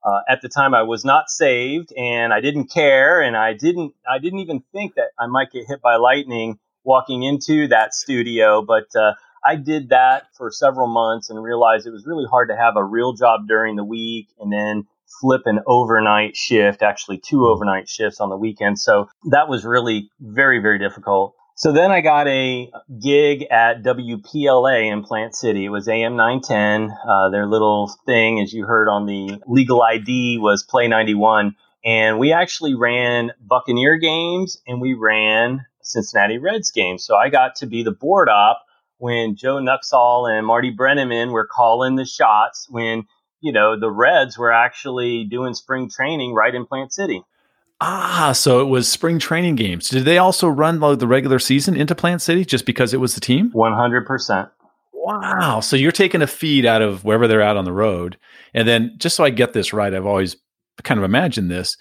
uh, 0.04 0.20
at 0.28 0.42
the 0.42 0.48
time 0.48 0.74
I 0.74 0.82
was 0.82 1.04
not 1.04 1.30
saved 1.30 1.92
and 1.96 2.32
I 2.32 2.40
didn't 2.40 2.72
care 2.72 3.20
and 3.20 3.36
I 3.36 3.52
didn't 3.54 3.94
I 4.08 4.18
didn't 4.18 4.40
even 4.40 4.62
think 4.72 4.94
that 4.96 5.10
I 5.18 5.26
might 5.26 5.52
get 5.52 5.66
hit 5.66 5.80
by 5.80 5.96
lightning 5.96 6.58
walking 6.84 7.22
into 7.22 7.68
that 7.68 7.94
studio 7.94 8.62
but 8.62 8.86
uh, 8.96 9.12
I 9.44 9.56
did 9.56 9.90
that 9.90 10.26
for 10.36 10.50
several 10.50 10.86
months 10.86 11.30
and 11.30 11.42
realized 11.42 11.86
it 11.86 11.90
was 11.90 12.06
really 12.06 12.26
hard 12.28 12.48
to 12.48 12.56
have 12.56 12.76
a 12.76 12.84
real 12.84 13.12
job 13.12 13.46
during 13.48 13.76
the 13.76 13.84
week 13.84 14.28
and 14.38 14.52
then 14.52 14.84
flip 15.20 15.42
an 15.44 15.60
overnight 15.66 16.36
shift 16.36 16.82
actually 16.82 17.18
two 17.18 17.46
overnight 17.46 17.88
shifts 17.88 18.20
on 18.20 18.30
the 18.30 18.36
weekend. 18.36 18.78
So 18.78 19.08
that 19.30 19.48
was 19.48 19.64
really 19.64 20.10
very 20.20 20.60
very 20.60 20.78
difficult 20.78 21.34
So 21.54 21.70
then 21.72 21.90
I 21.90 22.00
got 22.00 22.28
a 22.28 22.72
gig 22.98 23.46
at 23.50 23.82
WPLA 23.82 24.90
in 24.90 25.02
Plant 25.04 25.34
City. 25.34 25.66
It 25.66 25.68
was 25.68 25.86
AM 25.86 26.16
910. 26.16 26.90
Uh, 26.90 27.28
their 27.30 27.46
little 27.46 27.92
thing, 28.06 28.40
as 28.40 28.52
you 28.52 28.64
heard 28.64 28.88
on 28.88 29.06
the 29.06 29.40
legal 29.46 29.82
ID, 29.82 30.38
was 30.38 30.62
Play 30.62 30.88
91. 30.88 31.54
And 31.84 32.18
we 32.18 32.32
actually 32.32 32.74
ran 32.74 33.32
Buccaneer 33.40 33.98
games 33.98 34.60
and 34.66 34.80
we 34.80 34.94
ran 34.94 35.66
Cincinnati 35.82 36.38
Reds 36.38 36.70
games. 36.70 37.04
So 37.04 37.16
I 37.16 37.28
got 37.28 37.56
to 37.56 37.66
be 37.66 37.82
the 37.82 37.92
board 37.92 38.28
op 38.28 38.64
when 38.98 39.36
Joe 39.36 39.56
Nuxhall 39.56 40.30
and 40.30 40.46
Marty 40.46 40.74
Brennaman 40.74 41.32
were 41.32 41.46
calling 41.46 41.96
the 41.96 42.04
shots 42.06 42.66
when, 42.70 43.04
you 43.40 43.52
know, 43.52 43.78
the 43.78 43.90
Reds 43.90 44.38
were 44.38 44.52
actually 44.52 45.24
doing 45.24 45.54
spring 45.54 45.90
training 45.90 46.32
right 46.32 46.54
in 46.54 46.66
Plant 46.66 46.94
City. 46.94 47.22
Ah, 47.84 48.30
so 48.32 48.60
it 48.60 48.66
was 48.66 48.88
spring 48.88 49.18
training 49.18 49.56
games. 49.56 49.88
Did 49.88 50.04
they 50.04 50.16
also 50.16 50.46
run 50.46 50.78
the 50.78 51.06
regular 51.06 51.40
season 51.40 51.74
into 51.76 51.96
Plant 51.96 52.22
City 52.22 52.44
just 52.44 52.64
because 52.64 52.94
it 52.94 53.00
was 53.00 53.16
the 53.16 53.20
team? 53.20 53.50
100%. 53.52 54.50
Wow. 54.92 55.58
So 55.58 55.74
you're 55.74 55.90
taking 55.90 56.22
a 56.22 56.28
feed 56.28 56.64
out 56.64 56.80
of 56.80 57.04
wherever 57.04 57.26
they're 57.26 57.42
out 57.42 57.56
on 57.56 57.64
the 57.64 57.72
road. 57.72 58.16
And 58.54 58.68
then 58.68 58.94
just 58.98 59.16
so 59.16 59.24
I 59.24 59.30
get 59.30 59.52
this 59.52 59.72
right, 59.72 59.92
I've 59.92 60.06
always 60.06 60.36
kind 60.84 60.98
of 60.98 61.02
imagined 61.02 61.50
this. 61.50 61.76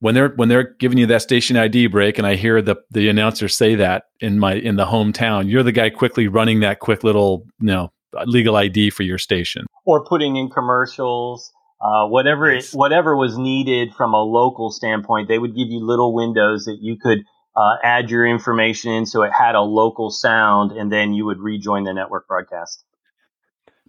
When 0.00 0.14
they're 0.14 0.28
when 0.36 0.50
they're 0.50 0.74
giving 0.78 0.98
you 0.98 1.06
that 1.06 1.22
station 1.22 1.56
ID 1.56 1.86
break 1.86 2.18
and 2.18 2.26
I 2.26 2.34
hear 2.36 2.60
the 2.60 2.76
the 2.90 3.08
announcer 3.08 3.48
say 3.48 3.74
that 3.76 4.04
in 4.20 4.38
my 4.38 4.54
in 4.54 4.76
the 4.76 4.84
hometown, 4.84 5.50
you're 5.50 5.62
the 5.62 5.72
guy 5.72 5.88
quickly 5.88 6.28
running 6.28 6.60
that 6.60 6.78
quick 6.78 7.02
little, 7.02 7.46
you 7.58 7.68
know, 7.68 7.90
legal 8.26 8.54
ID 8.54 8.90
for 8.90 9.02
your 9.02 9.18
station. 9.18 9.64
Or 9.86 10.04
putting 10.04 10.36
in 10.36 10.50
commercials 10.50 11.52
uh, 11.80 12.06
whatever 12.06 12.52
nice. 12.52 12.72
it, 12.72 12.76
whatever 12.76 13.16
was 13.16 13.38
needed 13.38 13.94
from 13.94 14.14
a 14.14 14.22
local 14.22 14.70
standpoint, 14.70 15.28
they 15.28 15.38
would 15.38 15.54
give 15.54 15.68
you 15.68 15.84
little 15.84 16.14
windows 16.14 16.64
that 16.64 16.78
you 16.80 16.96
could 16.96 17.24
uh, 17.56 17.76
add 17.82 18.10
your 18.10 18.26
information 18.26 18.92
in, 18.92 19.06
so 19.06 19.22
it 19.22 19.32
had 19.32 19.54
a 19.54 19.60
local 19.60 20.10
sound, 20.10 20.72
and 20.72 20.92
then 20.92 21.12
you 21.12 21.24
would 21.26 21.38
rejoin 21.38 21.84
the 21.84 21.92
network 21.92 22.26
broadcast. 22.28 22.84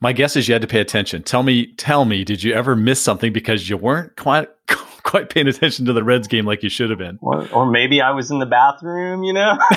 My 0.02 0.14
guess 0.14 0.36
is 0.36 0.48
you 0.48 0.54
had 0.54 0.62
to 0.62 0.68
pay 0.68 0.80
attention. 0.80 1.24
Tell 1.24 1.44
me, 1.44 1.74
tell 1.74 2.06
me, 2.06 2.24
did 2.24 2.42
you 2.42 2.54
ever 2.54 2.76
miss 2.76 3.02
something 3.02 3.34
because 3.34 3.70
you 3.70 3.78
weren't 3.78 4.16
quite 4.16 4.48
quite 5.10 5.30
paying 5.30 5.48
attention 5.48 5.86
to 5.86 5.94
the 5.94 6.04
Reds 6.04 6.28
game 6.28 6.46
like 6.46 6.62
you 6.62 6.70
should 6.70 6.92
have 6.92 7.00
been? 7.00 7.18
Or, 7.22 7.48
or 7.50 7.70
maybe 7.70 8.02
I 8.02 8.12
was 8.12 8.30
in 8.30 8.38
the 8.38 8.46
bathroom, 8.46 9.24
you 9.24 9.34
know. 9.34 9.58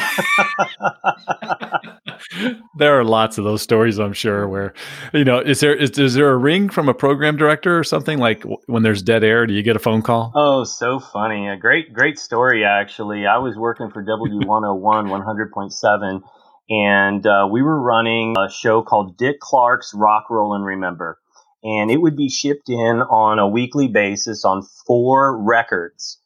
there 2.76 2.98
are 2.98 3.04
lots 3.04 3.38
of 3.38 3.44
those 3.44 3.62
stories, 3.62 3.98
I'm 3.98 4.12
sure. 4.12 4.46
Where, 4.46 4.74
you 5.14 5.24
know, 5.24 5.40
is 5.40 5.60
there 5.60 5.74
is, 5.74 5.98
is 5.98 6.14
there 6.14 6.30
a 6.30 6.36
ring 6.36 6.68
from 6.68 6.88
a 6.88 6.94
program 6.94 7.36
director 7.36 7.78
or 7.78 7.84
something 7.84 8.18
like 8.18 8.44
when 8.66 8.82
there's 8.82 9.02
dead 9.02 9.24
air? 9.24 9.46
Do 9.46 9.54
you 9.54 9.62
get 9.62 9.74
a 9.74 9.80
phone 9.80 10.02
call? 10.02 10.32
Oh, 10.34 10.64
so 10.64 11.00
funny! 11.00 11.48
A 11.48 11.56
great 11.56 11.92
great 11.92 12.18
story 12.18 12.64
actually. 12.64 13.26
I 13.26 13.38
was 13.38 13.56
working 13.56 13.90
for 13.90 14.04
W101 14.04 14.82
100.7 14.82 16.20
and 16.70 17.26
uh, 17.26 17.48
we 17.50 17.62
were 17.62 17.80
running 17.80 18.34
a 18.38 18.50
show 18.50 18.82
called 18.82 19.16
Dick 19.16 19.40
Clark's 19.40 19.92
Rock 19.94 20.30
Roll 20.30 20.54
and 20.54 20.64
Remember, 20.64 21.18
and 21.62 21.90
it 21.90 22.00
would 22.00 22.16
be 22.16 22.28
shipped 22.28 22.68
in 22.68 23.02
on 23.02 23.38
a 23.38 23.48
weekly 23.48 23.88
basis 23.88 24.44
on 24.44 24.62
four 24.86 25.42
records, 25.42 26.18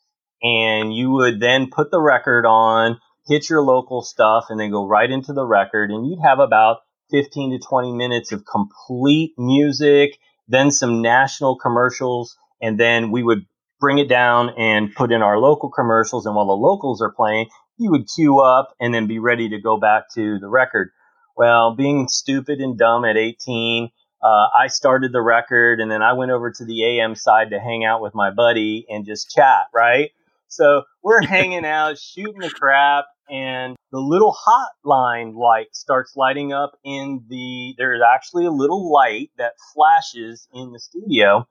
and 0.42 0.94
you 0.94 1.10
would 1.10 1.40
then 1.40 1.68
put 1.70 1.90
the 1.90 2.00
record 2.00 2.46
on, 2.46 2.98
hit 3.26 3.50
your 3.50 3.62
local 3.62 4.02
stuff, 4.02 4.46
and 4.48 4.58
then 4.58 4.70
go 4.70 4.86
right 4.86 5.10
into 5.10 5.32
the 5.32 5.46
record, 5.46 5.90
and 5.90 6.06
you'd 6.06 6.22
have 6.24 6.38
about 6.38 6.78
15 7.10 7.58
to 7.60 7.66
20 7.66 7.92
minutes 7.92 8.32
of 8.32 8.44
complete 8.44 9.32
music, 9.38 10.18
then 10.48 10.70
some 10.70 11.02
national 11.02 11.56
commercials, 11.56 12.36
and 12.60 12.78
then 12.78 13.10
we 13.10 13.22
would 13.22 13.46
bring 13.80 13.98
it 13.98 14.08
down 14.08 14.50
and 14.56 14.94
put 14.94 15.12
in 15.12 15.22
our 15.22 15.38
local 15.38 15.70
commercials. 15.70 16.26
And 16.26 16.34
while 16.34 16.46
the 16.46 16.52
locals 16.52 17.02
are 17.02 17.12
playing, 17.12 17.48
you 17.78 17.90
would 17.90 18.08
queue 18.08 18.40
up 18.40 18.74
and 18.80 18.94
then 18.94 19.06
be 19.06 19.18
ready 19.18 19.50
to 19.50 19.60
go 19.60 19.78
back 19.78 20.04
to 20.14 20.38
the 20.38 20.48
record. 20.48 20.90
Well, 21.36 21.76
being 21.76 22.08
stupid 22.08 22.60
and 22.60 22.78
dumb 22.78 23.04
at 23.04 23.16
18, 23.16 23.90
uh, 24.22 24.48
I 24.58 24.68
started 24.68 25.12
the 25.12 25.22
record 25.22 25.80
and 25.80 25.90
then 25.90 26.02
I 26.02 26.14
went 26.14 26.30
over 26.30 26.50
to 26.50 26.64
the 26.64 26.98
AM 26.98 27.14
side 27.14 27.50
to 27.50 27.60
hang 27.60 27.84
out 27.84 28.00
with 28.00 28.14
my 28.14 28.30
buddy 28.30 28.86
and 28.88 29.04
just 29.04 29.30
chat, 29.30 29.66
right? 29.74 30.10
So 30.48 30.82
we're 31.02 31.22
hanging 31.26 31.64
out, 31.64 31.98
shooting 31.98 32.40
the 32.40 32.50
crap, 32.50 33.06
and 33.28 33.76
the 33.90 33.98
little 33.98 34.34
hotline 34.34 35.34
light 35.34 35.74
starts 35.74 36.14
lighting 36.16 36.52
up 36.52 36.72
in 36.84 37.24
the, 37.28 37.74
there's 37.76 38.00
actually 38.02 38.46
a 38.46 38.50
little 38.50 38.92
light 38.92 39.30
that 39.38 39.52
flashes 39.74 40.46
in 40.52 40.72
the 40.72 40.78
studio. 40.78 41.46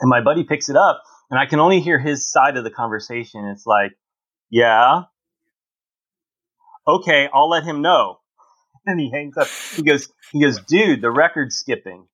And 0.00 0.10
my 0.10 0.20
buddy 0.20 0.44
picks 0.44 0.68
it 0.68 0.76
up 0.76 1.02
and 1.30 1.38
I 1.38 1.46
can 1.46 1.60
only 1.60 1.80
hear 1.80 1.98
his 1.98 2.30
side 2.30 2.56
of 2.56 2.64
the 2.64 2.70
conversation. 2.70 3.44
It's 3.46 3.64
like, 3.64 3.92
yeah, 4.50 5.02
okay, 6.86 7.28
I'll 7.32 7.48
let 7.48 7.64
him 7.64 7.80
know. 7.82 8.18
And 8.86 9.00
he 9.00 9.10
hangs 9.10 9.36
up. 9.38 9.48
He 9.74 9.82
goes, 9.82 10.08
he 10.30 10.42
goes, 10.42 10.60
dude, 10.60 11.00
the 11.00 11.10
record's 11.10 11.56
skipping. 11.56 12.06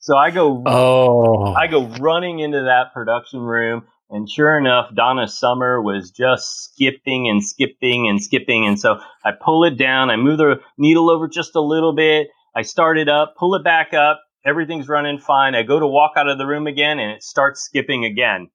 So 0.00 0.16
I 0.16 0.30
go, 0.30 0.64
oh, 0.66 1.52
I 1.52 1.68
go 1.68 1.86
running 2.00 2.40
into 2.40 2.62
that 2.62 2.92
production 2.92 3.40
room, 3.40 3.84
and 4.08 4.28
sure 4.28 4.58
enough, 4.58 4.92
Donna 4.94 5.28
Summer 5.28 5.80
was 5.80 6.10
just 6.10 6.64
skipping 6.64 7.28
and 7.28 7.44
skipping 7.44 8.08
and 8.08 8.20
skipping. 8.20 8.66
And 8.66 8.80
so 8.80 8.98
I 9.24 9.30
pull 9.40 9.64
it 9.64 9.78
down, 9.78 10.10
I 10.10 10.16
move 10.16 10.38
the 10.38 10.60
needle 10.76 11.10
over 11.10 11.28
just 11.28 11.54
a 11.54 11.60
little 11.60 11.94
bit, 11.94 12.28
I 12.56 12.62
start 12.62 12.98
it 12.98 13.08
up, 13.08 13.34
pull 13.38 13.54
it 13.54 13.62
back 13.62 13.94
up, 13.94 14.20
everything's 14.44 14.88
running 14.88 15.18
fine. 15.18 15.54
I 15.54 15.62
go 15.62 15.78
to 15.78 15.86
walk 15.86 16.12
out 16.16 16.28
of 16.28 16.38
the 16.38 16.46
room 16.46 16.66
again, 16.66 16.98
and 16.98 17.12
it 17.12 17.22
starts 17.22 17.60
skipping 17.60 18.04
again. 18.04 18.48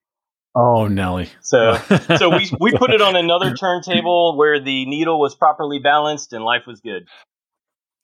Oh, 0.55 0.87
Nelly. 0.87 1.29
So, 1.41 1.75
so 2.17 2.29
we, 2.29 2.49
we 2.59 2.71
put 2.71 2.91
it 2.91 3.01
on 3.01 3.15
another 3.15 3.53
turntable 3.53 4.37
where 4.37 4.59
the 4.59 4.85
needle 4.85 5.19
was 5.19 5.35
properly 5.35 5.79
balanced 5.79 6.33
and 6.33 6.43
life 6.43 6.65
was 6.65 6.79
good. 6.79 7.07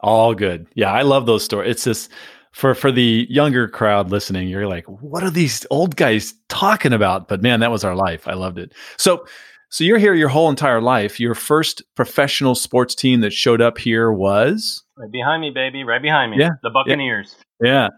All 0.01 0.33
good. 0.33 0.67
Yeah, 0.75 0.91
I 0.91 1.03
love 1.03 1.25
those 1.25 1.43
stories. 1.43 1.71
It's 1.71 1.83
just 1.83 2.11
for 2.51 2.75
for 2.75 2.91
the 2.91 3.25
younger 3.29 3.67
crowd 3.67 4.11
listening, 4.11 4.47
you're 4.47 4.67
like, 4.67 4.85
what 4.85 5.23
are 5.23 5.29
these 5.29 5.65
old 5.69 5.95
guys 5.95 6.33
talking 6.49 6.93
about? 6.93 7.27
But 7.27 7.41
man, 7.41 7.59
that 7.61 7.71
was 7.71 7.83
our 7.83 7.95
life. 7.95 8.27
I 8.27 8.33
loved 8.33 8.57
it. 8.57 8.73
So, 8.97 9.25
so 9.69 9.83
you're 9.83 9.97
here 9.97 10.13
your 10.13 10.29
whole 10.29 10.49
entire 10.49 10.81
life. 10.81 11.19
Your 11.19 11.33
first 11.33 11.81
professional 11.95 12.55
sports 12.55 12.93
team 12.93 13.21
that 13.21 13.31
showed 13.31 13.61
up 13.61 13.77
here 13.77 14.11
was 14.11 14.83
right 14.97 15.11
behind 15.11 15.41
me, 15.41 15.51
baby, 15.51 15.83
right 15.83 16.01
behind 16.01 16.31
me. 16.31 16.39
Yeah, 16.39 16.51
the 16.61 16.69
Buccaneers. 16.69 17.35
Yeah, 17.61 17.89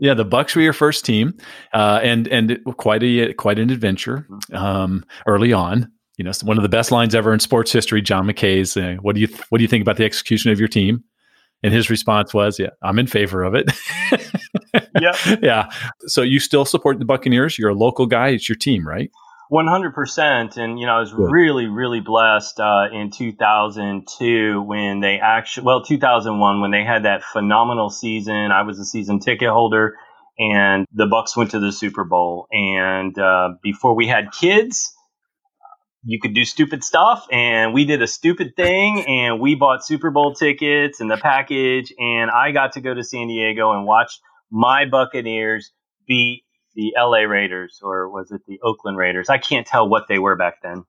yeah, 0.00 0.14
the 0.14 0.24
Bucs 0.24 0.54
were 0.54 0.62
your 0.62 0.72
first 0.72 1.04
team, 1.04 1.34
uh, 1.74 2.00
and 2.02 2.28
and 2.28 2.58
quite 2.76 3.02
a 3.02 3.34
quite 3.34 3.58
an 3.58 3.70
adventure 3.70 4.26
um, 4.52 5.04
early 5.26 5.52
on. 5.52 5.90
You 6.16 6.24
know, 6.24 6.32
one 6.42 6.56
of 6.56 6.62
the 6.62 6.68
best 6.68 6.90
lines 6.90 7.14
ever 7.14 7.32
in 7.32 7.40
sports 7.40 7.70
history. 7.72 8.02
John 8.02 8.26
McKay's, 8.26 8.76
uh, 8.76 8.96
"What 9.02 9.14
do 9.14 9.20
you 9.20 9.28
what 9.50 9.58
do 9.58 9.62
you 9.62 9.68
think 9.68 9.82
about 9.82 9.98
the 9.98 10.04
execution 10.04 10.50
of 10.50 10.58
your 10.58 10.68
team?" 10.68 11.04
And 11.62 11.72
his 11.72 11.90
response 11.90 12.32
was, 12.32 12.58
"Yeah, 12.58 12.70
I'm 12.82 12.98
in 12.98 13.06
favor 13.06 13.42
of 13.42 13.54
it." 13.54 13.70
yeah, 15.00 15.36
yeah. 15.42 15.70
So 16.06 16.22
you 16.22 16.38
still 16.38 16.64
support 16.64 16.98
the 16.98 17.04
Buccaneers? 17.04 17.58
You're 17.58 17.70
a 17.70 17.74
local 17.74 18.06
guy. 18.06 18.28
It's 18.28 18.48
your 18.48 18.56
team, 18.56 18.86
right? 18.86 19.10
100%. 19.50 20.56
And, 20.56 20.78
you 20.78 20.86
know, 20.86 20.96
I 20.96 21.00
was 21.00 21.12
Good. 21.12 21.30
really, 21.30 21.66
really 21.66 22.00
blessed 22.00 22.60
uh, 22.60 22.88
in 22.92 23.10
2002 23.10 24.62
when 24.62 25.00
they 25.00 25.18
actually, 25.20 25.64
well, 25.64 25.82
2001 25.82 26.60
when 26.60 26.70
they 26.70 26.84
had 26.84 27.04
that 27.04 27.22
phenomenal 27.22 27.88
season. 27.88 28.52
I 28.52 28.62
was 28.62 28.78
a 28.78 28.84
season 28.84 29.20
ticket 29.20 29.48
holder 29.48 29.96
and 30.38 30.86
the 30.92 31.06
Bucs 31.06 31.36
went 31.36 31.52
to 31.52 31.60
the 31.60 31.72
Super 31.72 32.04
Bowl. 32.04 32.46
And 32.52 33.18
uh, 33.18 33.50
before 33.62 33.94
we 33.94 34.06
had 34.06 34.32
kids, 34.32 34.94
you 36.04 36.20
could 36.20 36.34
do 36.34 36.44
stupid 36.44 36.84
stuff 36.84 37.26
and 37.32 37.74
we 37.74 37.84
did 37.84 38.02
a 38.02 38.06
stupid 38.06 38.54
thing 38.56 39.04
and 39.06 39.40
we 39.40 39.54
bought 39.54 39.84
Super 39.84 40.10
Bowl 40.10 40.34
tickets 40.34 41.00
and 41.00 41.10
the 41.10 41.16
package 41.16 41.92
and 41.98 42.30
I 42.30 42.52
got 42.52 42.72
to 42.72 42.80
go 42.80 42.94
to 42.94 43.02
San 43.02 43.28
Diego 43.28 43.72
and 43.72 43.86
watch 43.86 44.20
my 44.50 44.84
Buccaneers 44.86 45.72
beat 46.06 46.44
the 46.74 46.92
LA 46.96 47.22
Raiders 47.22 47.80
or 47.82 48.08
was 48.08 48.30
it 48.30 48.42
the 48.46 48.60
Oakland 48.62 48.96
Raiders? 48.96 49.28
I 49.28 49.38
can't 49.38 49.66
tell 49.66 49.88
what 49.88 50.04
they 50.08 50.18
were 50.18 50.36
back 50.36 50.62
then. 50.62 50.84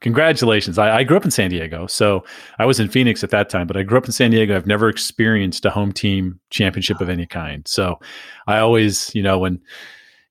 Congratulations. 0.00 0.78
I, 0.78 0.98
I, 0.98 1.04
grew 1.04 1.16
up 1.16 1.24
in 1.24 1.30
San 1.30 1.50
Diego. 1.50 1.86
So 1.86 2.24
I 2.58 2.66
was 2.66 2.78
in 2.78 2.88
Phoenix 2.88 3.24
at 3.24 3.30
that 3.30 3.48
time, 3.48 3.66
but 3.66 3.76
I 3.76 3.84
grew 3.84 3.96
up 3.96 4.04
in 4.04 4.12
San 4.12 4.30
Diego. 4.32 4.54
I've 4.54 4.66
never 4.66 4.88
experienced 4.88 5.64
a 5.64 5.70
home 5.70 5.92
team 5.92 6.40
championship 6.50 7.00
of 7.00 7.08
any 7.08 7.26
kind. 7.26 7.66
So 7.66 7.98
I 8.46 8.58
always, 8.58 9.14
you 9.14 9.22
know, 9.22 9.38
when, 9.38 9.62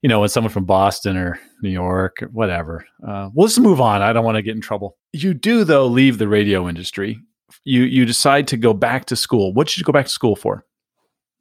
you 0.03 0.09
know, 0.09 0.19
when 0.19 0.29
someone 0.29 0.51
from 0.51 0.65
Boston 0.65 1.15
or 1.15 1.39
New 1.61 1.69
York 1.69 2.21
or 2.21 2.27
whatever, 2.27 2.85
uh, 3.07 3.29
we'll 3.33 3.47
just 3.47 3.61
move 3.61 3.79
on. 3.79 4.01
I 4.01 4.11
don't 4.11 4.25
want 4.25 4.35
to 4.35 4.41
get 4.41 4.53
in 4.53 4.61
trouble. 4.61 4.97
You 5.13 5.33
do, 5.33 5.63
though, 5.63 5.87
leave 5.87 6.17
the 6.17 6.27
radio 6.27 6.67
industry. 6.67 7.19
You, 7.63 7.83
you 7.83 8.05
decide 8.05 8.49
to 8.49 8.57
go 8.57 8.73
back 8.73 9.05
to 9.05 9.15
school. 9.15 9.53
What 9.53 9.67
did 9.67 9.77
you 9.77 9.85
go 9.85 9.93
back 9.93 10.07
to 10.07 10.11
school 10.11 10.35
for? 10.35 10.65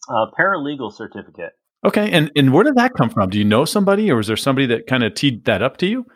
A 0.08 0.26
paralegal 0.38 0.92
certificate. 0.94 1.52
Okay, 1.84 2.12
and 2.12 2.30
and 2.36 2.52
where 2.52 2.62
did 2.62 2.76
that 2.76 2.94
come 2.94 3.10
from? 3.10 3.28
Do 3.28 3.38
you 3.38 3.44
know 3.44 3.64
somebody, 3.64 4.08
or 4.08 4.16
was 4.16 4.28
there 4.28 4.36
somebody 4.36 4.68
that 4.68 4.86
kind 4.86 5.02
of 5.02 5.14
teed 5.14 5.46
that 5.46 5.62
up 5.62 5.78
to 5.78 5.86
you? 5.86 6.06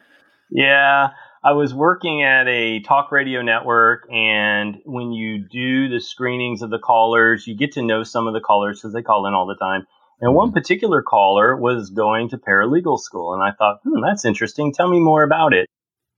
Yeah, 0.49 1.09
I 1.43 1.53
was 1.53 1.75
working 1.75 2.23
at 2.23 2.47
a 2.47 2.81
talk 2.83 3.11
radio 3.11 3.43
network, 3.43 4.07
and 4.09 4.77
when 4.85 5.11
you 5.11 5.45
do 5.51 5.89
the 5.89 6.01
screenings 6.01 6.63
of 6.63 6.71
the 6.71 6.79
callers, 6.79 7.49
you 7.49 7.57
get 7.57 7.73
to 7.73 7.83
know 7.83 8.05
some 8.05 8.29
of 8.29 8.35
the 8.35 8.41
callers 8.41 8.79
because 8.79 8.93
they 8.93 9.03
call 9.03 9.27
in 9.27 9.35
all 9.35 9.47
the 9.47 9.57
time. 9.57 9.89
And 10.21 10.35
one 10.35 10.53
particular 10.53 11.03
caller 11.03 11.57
was 11.57 11.91
going 11.91 12.31
to 12.31 12.39
paralegal 12.39 12.99
school, 12.99 13.35
and 13.35 13.43
I 13.43 13.55
thought, 13.57 13.81
hmm, 13.85 14.01
that's 14.03 14.25
interesting. 14.25 14.73
Tell 14.73 14.89
me 14.89 14.99
more 14.99 15.23
about 15.23 15.53
it. 15.53 15.69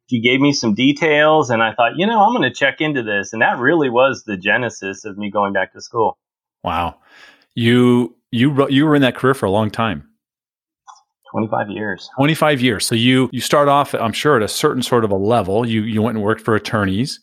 she 0.08 0.20
gave 0.20 0.40
me 0.40 0.52
some 0.52 0.74
details, 0.74 1.50
and 1.50 1.62
I 1.62 1.74
thought, 1.74 1.96
you 1.96 2.06
know, 2.06 2.20
I'm 2.20 2.32
going 2.32 2.48
to 2.48 2.54
check 2.54 2.80
into 2.80 3.02
this, 3.02 3.32
and 3.32 3.42
that 3.42 3.58
really 3.58 3.90
was 3.90 4.22
the 4.24 4.36
genesis 4.36 5.04
of 5.04 5.18
me 5.18 5.30
going 5.30 5.52
back 5.52 5.72
to 5.72 5.80
school. 5.80 6.16
Wow, 6.62 7.00
you 7.54 8.16
you 8.30 8.68
you 8.68 8.86
were 8.86 8.94
in 8.94 9.02
that 9.02 9.16
career 9.16 9.34
for 9.34 9.46
a 9.46 9.50
long 9.50 9.70
time. 9.70 10.04
25 11.32 11.68
years 11.68 12.08
25 12.16 12.62
years 12.62 12.86
so 12.86 12.94
you 12.94 13.28
you 13.34 13.40
start 13.42 13.68
off 13.68 13.92
i'm 13.92 14.14
sure 14.14 14.38
at 14.38 14.42
a 14.42 14.48
certain 14.48 14.82
sort 14.82 15.04
of 15.04 15.10
a 15.10 15.14
level 15.14 15.68
you 15.68 15.82
you 15.82 16.00
went 16.00 16.16
and 16.16 16.24
worked 16.24 16.40
for 16.40 16.54
attorneys 16.54 17.20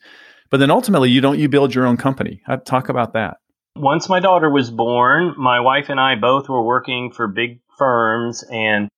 but 0.52 0.58
then 0.58 0.70
ultimately 0.70 1.10
you 1.10 1.22
don't 1.22 1.40
you 1.40 1.50
build 1.50 1.74
your 1.74 1.88
own 1.88 1.98
company 1.98 2.40
talk 2.66 2.88
about 2.88 3.14
that 3.14 3.38
once 3.76 4.08
my 4.10 4.20
daughter 4.20 4.50
was 4.50 4.72
born 4.72 5.34
my 5.38 5.60
wife 5.60 5.90
and 5.90 6.00
i 6.00 6.16
both 6.16 6.48
were 6.50 6.64
working 6.64 7.12
for 7.12 7.28
big 7.28 7.60
firms 7.78 8.44
and 8.52 8.90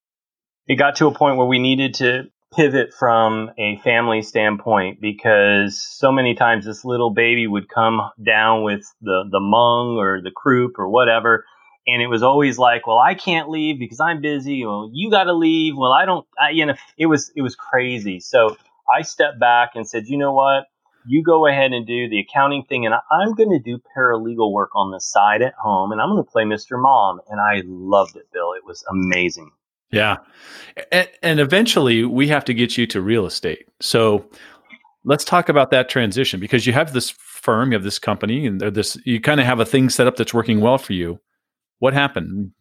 it 0.67 0.75
got 0.75 0.95
to 0.95 1.07
a 1.07 1.13
point 1.13 1.37
where 1.37 1.47
we 1.47 1.59
needed 1.59 1.93
to 1.95 2.23
pivot 2.55 2.93
from 2.93 3.49
a 3.57 3.77
family 3.83 4.21
standpoint 4.21 5.01
because 5.01 5.81
so 5.81 6.11
many 6.11 6.33
times 6.35 6.65
this 6.65 6.85
little 6.85 7.09
baby 7.09 7.45
would 7.47 7.67
come 7.67 7.99
down 8.23 8.63
with 8.63 8.85
the 9.01 9.25
the 9.31 9.39
mung 9.39 9.97
or 9.97 10.21
the 10.21 10.31
croup 10.31 10.79
or 10.79 10.87
whatever 10.87 11.43
and 11.87 12.01
it 12.01 12.07
was 12.07 12.21
always 12.21 12.57
like, 12.57 12.85
well, 12.85 12.97
I 12.97 13.15
can't 13.15 13.49
leave 13.49 13.79
because 13.79 13.99
I'm 13.99 14.21
busy. 14.21 14.65
Well, 14.65 14.91
you 14.93 15.09
got 15.09 15.23
to 15.23 15.33
leave. 15.33 15.75
Well, 15.77 15.93
I 15.93 16.05
don't. 16.05 16.27
I, 16.39 16.49
you 16.49 16.65
know, 16.65 16.73
it 16.97 17.05
was 17.05 17.31
it 17.35 17.41
was 17.41 17.55
crazy. 17.55 18.19
So 18.19 18.57
I 18.93 19.03
stepped 19.03 19.39
back 19.39 19.71
and 19.75 19.87
said, 19.87 20.07
you 20.07 20.17
know 20.17 20.33
what? 20.33 20.65
You 21.07 21.23
go 21.23 21.47
ahead 21.47 21.71
and 21.71 21.85
do 21.87 22.09
the 22.09 22.19
accounting 22.19 22.65
thing, 22.67 22.85
and 22.85 22.93
I'm 22.93 23.33
going 23.33 23.49
to 23.49 23.59
do 23.59 23.81
paralegal 23.95 24.51
work 24.51 24.71
on 24.75 24.91
the 24.91 24.99
side 24.99 25.41
at 25.41 25.53
home, 25.53 25.91
and 25.91 26.01
I'm 26.01 26.09
going 26.09 26.23
to 26.23 26.29
play 26.29 26.43
Mr. 26.43 26.81
Mom. 26.81 27.19
And 27.29 27.39
I 27.39 27.63
loved 27.65 28.15
it, 28.15 28.27
Bill. 28.33 28.53
It 28.53 28.65
was 28.65 28.83
amazing. 28.89 29.51
Yeah, 29.91 30.17
and, 30.91 31.09
and 31.23 31.39
eventually 31.39 32.03
we 32.03 32.27
have 32.27 32.43
to 32.45 32.53
get 32.53 32.77
you 32.77 32.85
to 32.87 33.01
real 33.01 33.25
estate. 33.25 33.67
So 33.79 34.29
let's 35.05 35.23
talk 35.23 35.47
about 35.47 35.71
that 35.71 35.87
transition 35.87 36.41
because 36.41 36.67
you 36.67 36.73
have 36.73 36.91
this 36.91 37.09
firm, 37.09 37.71
you 37.71 37.75
have 37.75 37.85
this 37.85 37.99
company, 37.99 38.45
and 38.45 38.59
this 38.59 38.97
you 39.05 39.21
kind 39.21 39.39
of 39.39 39.45
have 39.45 39.61
a 39.61 39.65
thing 39.65 39.89
set 39.89 40.05
up 40.05 40.17
that's 40.17 40.33
working 40.33 40.59
well 40.59 40.77
for 40.77 40.91
you 40.91 41.21
what 41.79 41.93
happened? 41.93 42.51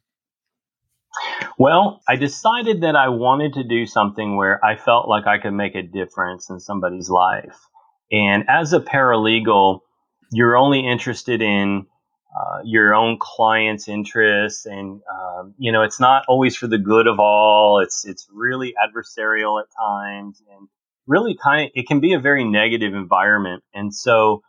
Well, 1.58 2.02
I 2.08 2.16
decided 2.16 2.82
that 2.82 2.96
I 2.96 3.08
wanted 3.08 3.54
to 3.54 3.64
do 3.64 3.86
something 3.86 4.36
where 4.36 4.62
I 4.64 4.76
felt 4.76 5.08
like 5.08 5.26
I 5.26 5.38
could 5.38 5.52
make 5.52 5.74
a 5.74 5.82
difference 5.82 6.50
in 6.50 6.60
somebody's 6.60 7.08
life. 7.08 7.56
And 8.10 8.44
as 8.48 8.72
a 8.72 8.80
paralegal, 8.80 9.80
you're 10.30 10.56
only 10.56 10.86
interested 10.86 11.42
in 11.42 11.86
uh, 12.36 12.58
your 12.64 12.94
own 12.94 13.16
client's 13.18 13.88
interests, 13.88 14.66
and 14.66 15.00
um, 15.10 15.54
you 15.58 15.72
know 15.72 15.82
it's 15.82 15.98
not 15.98 16.24
always 16.28 16.54
for 16.54 16.66
the 16.66 16.78
good 16.78 17.06
of 17.06 17.18
all. 17.18 17.80
It's 17.80 18.04
it's 18.04 18.28
really 18.32 18.74
adversarial 18.74 19.60
at 19.60 19.68
times, 19.78 20.42
and 20.52 20.68
really 21.06 21.36
kind 21.42 21.66
of 21.66 21.72
it 21.74 21.86
can 21.86 22.00
be 22.00 22.12
a 22.12 22.20
very 22.20 22.44
negative 22.44 22.94
environment. 22.94 23.62
And 23.74 23.94
so 23.94 24.42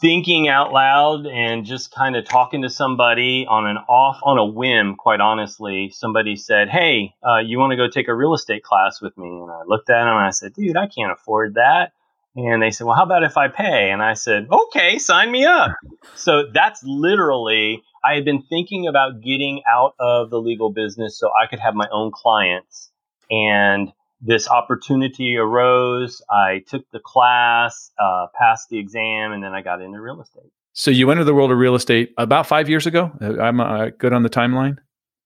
thinking 0.00 0.48
out 0.48 0.72
loud 0.72 1.26
and 1.26 1.64
just 1.64 1.90
kind 1.90 2.16
of 2.16 2.24
talking 2.24 2.62
to 2.62 2.68
somebody 2.68 3.46
on 3.48 3.66
an 3.66 3.76
off 3.88 4.20
on 4.22 4.38
a 4.38 4.44
whim 4.44 4.94
quite 4.94 5.20
honestly 5.20 5.90
somebody 5.92 6.36
said 6.36 6.68
hey 6.68 7.12
uh, 7.28 7.38
you 7.38 7.58
want 7.58 7.72
to 7.72 7.76
go 7.76 7.88
take 7.88 8.06
a 8.06 8.14
real 8.14 8.32
estate 8.32 8.62
class 8.62 9.00
with 9.02 9.16
me 9.18 9.26
and 9.26 9.50
i 9.50 9.62
looked 9.66 9.90
at 9.90 10.02
him 10.02 10.08
and 10.08 10.26
i 10.26 10.30
said 10.30 10.52
dude 10.54 10.76
i 10.76 10.86
can't 10.86 11.10
afford 11.10 11.54
that 11.54 11.92
and 12.36 12.62
they 12.62 12.70
said 12.70 12.86
well 12.86 12.96
how 12.96 13.04
about 13.04 13.22
if 13.22 13.36
i 13.36 13.48
pay 13.48 13.90
and 13.90 14.02
i 14.02 14.14
said 14.14 14.46
okay 14.50 14.98
sign 14.98 15.30
me 15.30 15.44
up 15.44 15.72
so 16.14 16.44
that's 16.52 16.82
literally 16.84 17.82
i 18.04 18.14
had 18.14 18.24
been 18.24 18.42
thinking 18.42 18.86
about 18.86 19.20
getting 19.20 19.62
out 19.70 19.94
of 19.98 20.30
the 20.30 20.38
legal 20.38 20.70
business 20.70 21.18
so 21.18 21.30
i 21.42 21.46
could 21.46 21.58
have 21.58 21.74
my 21.74 21.88
own 21.92 22.10
clients 22.12 22.90
and 23.30 23.92
this 24.20 24.48
opportunity 24.48 25.36
arose. 25.36 26.22
I 26.30 26.64
took 26.66 26.90
the 26.90 27.00
class, 27.00 27.90
uh, 28.02 28.26
passed 28.38 28.68
the 28.68 28.78
exam, 28.78 29.32
and 29.32 29.42
then 29.42 29.52
I 29.52 29.62
got 29.62 29.80
into 29.80 30.00
real 30.00 30.20
estate. 30.20 30.50
So 30.72 30.90
you 30.90 31.10
entered 31.10 31.24
the 31.24 31.34
world 31.34 31.50
of 31.50 31.58
real 31.58 31.74
estate 31.74 32.12
about 32.18 32.46
five 32.46 32.68
years 32.68 32.86
ago. 32.86 33.10
I'm 33.20 33.60
uh, 33.60 33.90
good 33.98 34.12
on 34.12 34.22
the 34.22 34.30
timeline. 34.30 34.78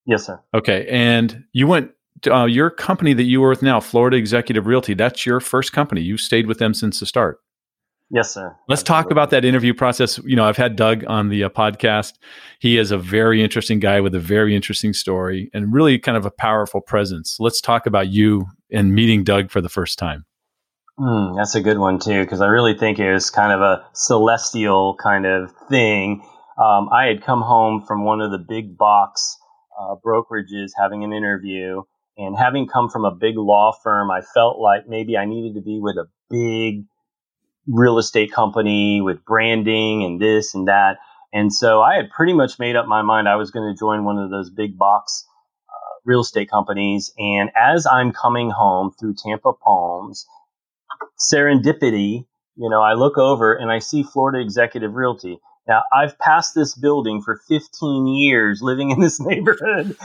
Yes, 0.06 0.26
sir. 0.26 0.40
Okay, 0.54 0.86
and 0.88 1.44
you 1.52 1.66
went. 1.66 1.92
Uh, 2.26 2.44
your 2.44 2.70
company 2.70 3.14
that 3.14 3.24
you 3.24 3.40
were 3.40 3.48
with 3.48 3.62
now, 3.62 3.80
Florida 3.80 4.16
Executive 4.16 4.66
Realty. 4.66 4.94
That's 4.94 5.26
your 5.26 5.40
first 5.40 5.72
company. 5.72 6.02
You've 6.02 6.20
stayed 6.20 6.46
with 6.46 6.58
them 6.58 6.74
since 6.74 7.00
the 7.00 7.06
start. 7.06 7.40
Yes, 8.10 8.34
sir. 8.34 8.54
Let's 8.68 8.82
Absolutely. 8.82 9.04
talk 9.04 9.10
about 9.10 9.30
that 9.30 9.44
interview 9.44 9.72
process. 9.72 10.18
You 10.24 10.36
know, 10.36 10.44
I've 10.44 10.58
had 10.58 10.76
Doug 10.76 11.02
on 11.08 11.30
the 11.30 11.44
uh, 11.44 11.48
podcast. 11.48 12.12
He 12.60 12.76
is 12.76 12.90
a 12.90 12.98
very 12.98 13.42
interesting 13.42 13.80
guy 13.80 14.00
with 14.02 14.14
a 14.14 14.20
very 14.20 14.54
interesting 14.54 14.92
story 14.92 15.50
and 15.54 15.72
really 15.72 15.98
kind 15.98 16.18
of 16.18 16.26
a 16.26 16.30
powerful 16.30 16.82
presence. 16.82 17.38
Let's 17.40 17.60
talk 17.60 17.86
about 17.86 18.08
you 18.08 18.46
and 18.70 18.94
meeting 18.94 19.24
Doug 19.24 19.50
for 19.50 19.62
the 19.62 19.70
first 19.70 19.98
time. 19.98 20.26
Mm, 20.98 21.36
that's 21.36 21.54
a 21.54 21.62
good 21.62 21.78
one 21.78 21.98
too, 21.98 22.22
because 22.22 22.42
I 22.42 22.48
really 22.48 22.76
think 22.76 22.98
it 22.98 23.10
was 23.10 23.30
kind 23.30 23.50
of 23.50 23.62
a 23.62 23.84
celestial 23.94 24.94
kind 25.02 25.24
of 25.24 25.50
thing. 25.70 26.22
Um, 26.62 26.90
I 26.92 27.06
had 27.06 27.24
come 27.24 27.40
home 27.40 27.82
from 27.86 28.04
one 28.04 28.20
of 28.20 28.30
the 28.30 28.38
big 28.38 28.76
box 28.76 29.38
uh, 29.80 29.94
brokerages 30.04 30.72
having 30.78 31.02
an 31.02 31.14
interview, 31.14 31.82
and 32.16 32.36
having 32.36 32.66
come 32.66 32.88
from 32.90 33.04
a 33.04 33.14
big 33.14 33.36
law 33.36 33.72
firm, 33.82 34.10
I 34.10 34.20
felt 34.34 34.58
like 34.58 34.88
maybe 34.88 35.16
I 35.16 35.24
needed 35.24 35.54
to 35.54 35.62
be 35.62 35.78
with 35.80 35.96
a 35.96 36.08
big 36.30 36.84
real 37.66 37.98
estate 37.98 38.32
company 38.32 39.00
with 39.00 39.24
branding 39.24 40.04
and 40.04 40.20
this 40.20 40.54
and 40.54 40.68
that. 40.68 40.98
And 41.32 41.52
so 41.52 41.80
I 41.80 41.96
had 41.96 42.10
pretty 42.10 42.34
much 42.34 42.58
made 42.58 42.76
up 42.76 42.86
my 42.86 43.02
mind 43.02 43.28
I 43.28 43.36
was 43.36 43.50
going 43.50 43.72
to 43.72 43.78
join 43.78 44.04
one 44.04 44.18
of 44.18 44.30
those 44.30 44.50
big 44.50 44.76
box 44.76 45.26
uh, 45.68 46.00
real 46.04 46.20
estate 46.20 46.50
companies. 46.50 47.12
And 47.18 47.50
as 47.56 47.86
I'm 47.86 48.12
coming 48.12 48.50
home 48.50 48.92
through 48.98 49.14
Tampa 49.14 49.52
Palms, 49.52 50.26
serendipity, 51.18 52.26
you 52.56 52.68
know, 52.68 52.82
I 52.82 52.94
look 52.94 53.16
over 53.16 53.54
and 53.54 53.70
I 53.70 53.78
see 53.78 54.02
Florida 54.02 54.40
Executive 54.40 54.94
Realty. 54.94 55.38
Now, 55.68 55.84
I've 55.92 56.18
passed 56.18 56.54
this 56.54 56.74
building 56.74 57.22
for 57.22 57.40
15 57.48 58.06
years 58.06 58.60
living 58.62 58.90
in 58.90 59.00
this 59.00 59.20
neighborhood. 59.24 59.96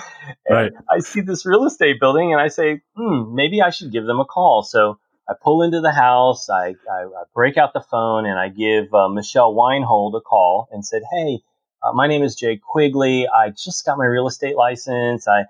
Right. 0.50 0.72
I 0.89 1.00
see 1.00 1.22
this 1.22 1.46
real 1.46 1.65
estate 1.65 2.00
building 2.00 2.32
and 2.32 2.41
I 2.41 2.48
say, 2.48 2.82
hmm, 2.96 3.34
maybe 3.34 3.62
I 3.62 3.72
should 3.72 3.91
give 3.91 4.06
them 4.06 4.20
a 4.20 4.26
call. 4.26 4.63
So 4.63 5.00
I 5.30 5.34
pull 5.41 5.62
into 5.62 5.82
the 5.82 5.91
house, 5.91 6.50
I, 6.50 6.76
I, 6.89 7.04
I 7.04 7.24
break 7.34 7.58
out 7.58 7.74
the 7.74 7.82
phone, 7.82 8.26
and 8.26 8.39
I 8.39 8.48
give 8.48 8.93
uh, 8.93 9.10
Michelle 9.10 9.54
Weinhold 9.54 10.15
a 10.15 10.22
call 10.22 10.70
and 10.72 10.86
said, 10.86 11.02
Hey, 11.12 11.41
uh, 11.84 11.91
my 11.93 12.08
name 12.08 12.24
is 12.24 12.36
Jay 12.36 12.58
Quigley. 12.58 13.28
I 13.28 13.50
just 13.50 13.86
got 13.86 13.98
my 13.98 14.06
real 14.06 14.28
estate 14.28 14.56
license. 14.56 15.28
I 15.28 15.46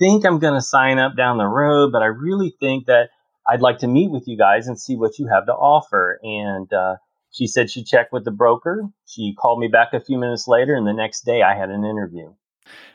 think 0.00 0.26
I'm 0.26 0.40
going 0.40 0.54
to 0.54 0.62
sign 0.62 0.98
up 0.98 1.16
down 1.16 1.38
the 1.38 1.46
road, 1.46 1.92
but 1.92 2.02
I 2.02 2.06
really 2.06 2.54
think 2.58 2.86
that 2.86 3.10
I'd 3.48 3.60
like 3.60 3.78
to 3.78 3.86
meet 3.86 4.10
with 4.10 4.26
you 4.26 4.36
guys 4.36 4.66
and 4.66 4.80
see 4.80 4.96
what 4.96 5.18
you 5.18 5.28
have 5.28 5.46
to 5.46 5.52
offer. 5.52 6.18
And 6.22 6.72
uh, 6.72 6.96
she 7.34 7.48
said 7.48 7.68
she 7.68 7.82
checked 7.82 8.12
with 8.12 8.24
the 8.24 8.30
broker. 8.30 8.88
She 9.06 9.34
called 9.34 9.58
me 9.58 9.66
back 9.66 9.92
a 9.92 10.00
few 10.00 10.18
minutes 10.18 10.46
later, 10.46 10.74
and 10.74 10.86
the 10.86 10.92
next 10.92 11.22
day 11.22 11.42
I 11.42 11.56
had 11.56 11.68
an 11.68 11.84
interview. 11.84 12.32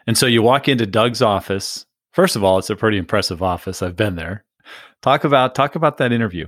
And 0.07 0.17
so 0.17 0.25
you 0.25 0.41
walk 0.41 0.67
into 0.67 0.85
Doug's 0.85 1.21
office. 1.21 1.85
First 2.13 2.35
of 2.35 2.43
all, 2.43 2.57
it's 2.57 2.69
a 2.69 2.75
pretty 2.75 2.97
impressive 2.97 3.43
office. 3.43 3.83
I've 3.83 3.97
been 3.97 4.15
there. 4.15 4.45
Talk 5.01 5.25
about 5.25 5.55
talk 5.55 5.75
about 5.75 5.97
that 5.97 6.11
interview. 6.11 6.47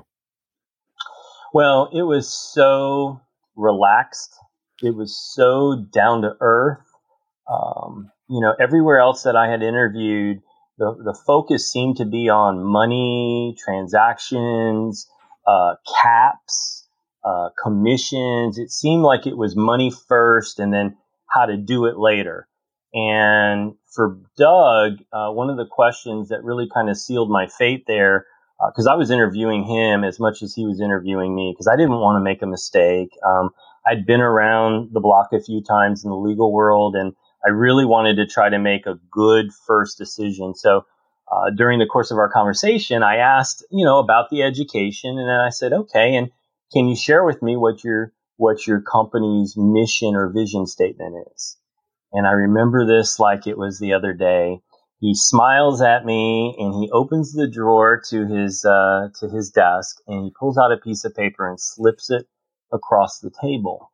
Well, 1.54 1.90
it 1.94 2.04
was 2.04 2.34
so 2.34 3.20
relaxed. 3.58 4.34
It 4.82 4.96
was 4.96 5.14
so 5.36 5.86
down 5.94 6.22
to 6.22 6.36
earth. 6.40 6.80
Um, 7.52 8.10
you 8.30 8.40
know, 8.40 8.56
everywhere 8.60 9.00
else 9.00 9.24
that 9.24 9.36
I 9.36 9.50
had 9.50 9.62
interviewed, 9.62 10.40
the, 10.78 10.96
the 11.04 11.14
focus 11.26 11.70
seemed 11.70 11.98
to 11.98 12.06
be 12.06 12.30
on 12.30 12.64
money, 12.64 13.56
transactions, 13.60 15.08
uh, 15.46 15.76
caps, 16.02 16.81
uh, 17.24 17.50
commissions. 17.62 18.58
It 18.58 18.72
seemed 18.72 19.04
like 19.04 19.28
it 19.28 19.38
was 19.38 19.56
money 19.56 19.92
first 20.08 20.60
and 20.60 20.74
then 20.74 20.98
how 21.28 21.46
to 21.46 21.58
do 21.58 21.86
it 21.86 21.98
later. 21.98 22.48
And 22.94 23.74
for 23.94 24.18
Doug, 24.38 25.00
uh, 25.14 25.32
one 25.32 25.50
of 25.50 25.58
the 25.58 25.66
questions 25.66 26.30
that 26.30 26.44
really 26.44 26.70
kind 26.74 26.90
of 26.90 26.98
sealed 26.98 27.30
my 27.30 27.48
fate 27.48 27.86
there 27.88 28.26
because 28.70 28.86
uh, 28.86 28.92
I 28.92 28.96
was 28.96 29.10
interviewing 29.10 29.64
him 29.64 30.04
as 30.04 30.20
much 30.20 30.44
as 30.44 30.54
he 30.54 30.66
was 30.66 30.82
interviewing 30.82 31.34
me 31.34 31.54
because 31.54 31.68
I 31.68 31.76
didn't 31.76 32.00
want 32.00 32.18
to 32.18 32.24
make 32.24 32.42
a 32.42 32.48
mistake. 32.48 33.12
Um, 33.26 33.52
I'd 33.88 34.06
been 34.06 34.22
around 34.22 34.90
the 34.94 35.00
block 35.00 35.30
a 35.34 35.42
few 35.42 35.64
times 35.64 36.04
in 36.04 36.10
the 36.10 36.16
legal 36.16 36.52
world, 36.52 36.96
and 36.96 37.14
I 37.46 37.50
really 37.50 37.86
wanted 37.86 38.16
to 38.18 38.28
try 38.28 38.50
to 38.50 38.60
make 38.60 38.86
a 38.86 39.00
good 39.10 39.48
first 39.66 39.98
decision. 39.98 40.54
So 40.54 40.86
uh, 41.32 41.50
during 41.56 41.80
the 41.80 41.88
course 41.88 42.12
of 42.12 42.18
our 42.18 42.30
conversation, 42.30 43.04
I 43.04 43.16
asked, 43.16 43.66
you 43.72 43.86
know, 43.86 43.98
about 43.98 44.30
the 44.30 44.44
education, 44.44 45.18
and 45.18 45.28
then 45.28 45.40
I 45.40 45.50
said, 45.50 45.74
okay, 45.74 46.16
and 46.16 46.30
can 46.74 46.88
you 46.88 46.96
share 46.96 47.24
with 47.24 47.42
me 47.42 47.56
what 47.58 47.84
your 47.84 48.14
what 48.38 48.66
your 48.66 48.82
company's 48.82 49.56
mission 49.56 50.16
or 50.16 50.30
vision 50.30 50.66
statement 50.66 51.16
is? 51.34 51.58
And 52.14 52.28
I 52.28 52.32
remember 52.32 52.86
this 52.86 53.20
like 53.20 53.48
it 53.48 53.58
was 53.58 53.80
the 53.80 53.94
other 53.94 54.14
day 54.14 54.62
he 55.02 55.16
smiles 55.16 55.82
at 55.82 56.06
me 56.06 56.56
and 56.60 56.76
he 56.76 56.92
opens 56.92 57.34
the 57.34 57.50
drawer 57.50 58.00
to 58.10 58.28
his 58.28 58.64
uh, 58.64 59.10
to 59.20 59.28
his 59.30 59.50
desk 59.50 59.98
and 60.08 60.26
he 60.26 60.32
pulls 60.40 60.60
out 60.60 60.72
a 60.72 60.78
piece 60.78 61.04
of 61.04 61.16
paper 61.16 61.50
and 61.50 61.60
slips 61.60 62.12
it 62.12 62.28
across 62.72 63.20
the 63.20 63.32
table. 63.42 63.92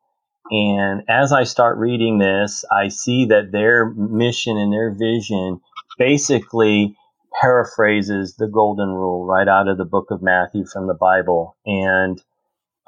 And 0.50 1.02
as 1.08 1.32
I 1.32 1.44
start 1.44 1.78
reading 1.78 2.18
this, 2.18 2.64
I 2.70 2.88
see 2.88 3.24
that 3.26 3.52
their 3.52 3.88
mission 3.88 4.58
and 4.58 4.70
their 4.72 4.94
vision 4.94 5.60
basically 5.98 6.94
paraphrases 7.40 8.36
the 8.36 8.46
golden 8.46 8.88
rule 8.90 9.26
right 9.26 9.48
out 9.48 9.68
of 9.68 9.78
the 9.78 9.84
book 9.84 10.10
of 10.10 10.22
Matthew 10.22 10.66
from 10.66 10.86
the 10.86 10.94
Bible. 10.94 11.56
And 11.64 12.20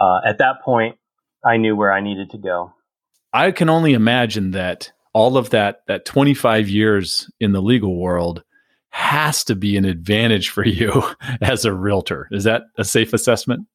uh, 0.00 0.20
at 0.26 0.38
that 0.38 0.62
point, 0.64 0.96
I 1.44 1.56
knew 1.56 1.76
where 1.76 1.92
I 1.92 2.00
needed 2.00 2.30
to 2.30 2.38
go. 2.38 2.72
I 3.32 3.52
can 3.52 3.68
only 3.68 3.92
imagine 3.92 4.50
that 4.52 4.92
all 5.12 5.36
of 5.36 5.50
that 5.50 5.82
that 5.86 6.04
25 6.04 6.68
years 6.68 7.30
in 7.40 7.52
the 7.52 7.62
legal 7.62 7.96
world 7.96 8.42
has 8.90 9.44
to 9.44 9.54
be 9.54 9.76
an 9.76 9.84
advantage 9.84 10.50
for 10.50 10.64
you 10.64 11.02
as 11.40 11.64
a 11.64 11.72
realtor. 11.72 12.28
Is 12.30 12.44
that 12.44 12.62
a 12.76 12.84
safe 12.84 13.12
assessment? 13.12 13.66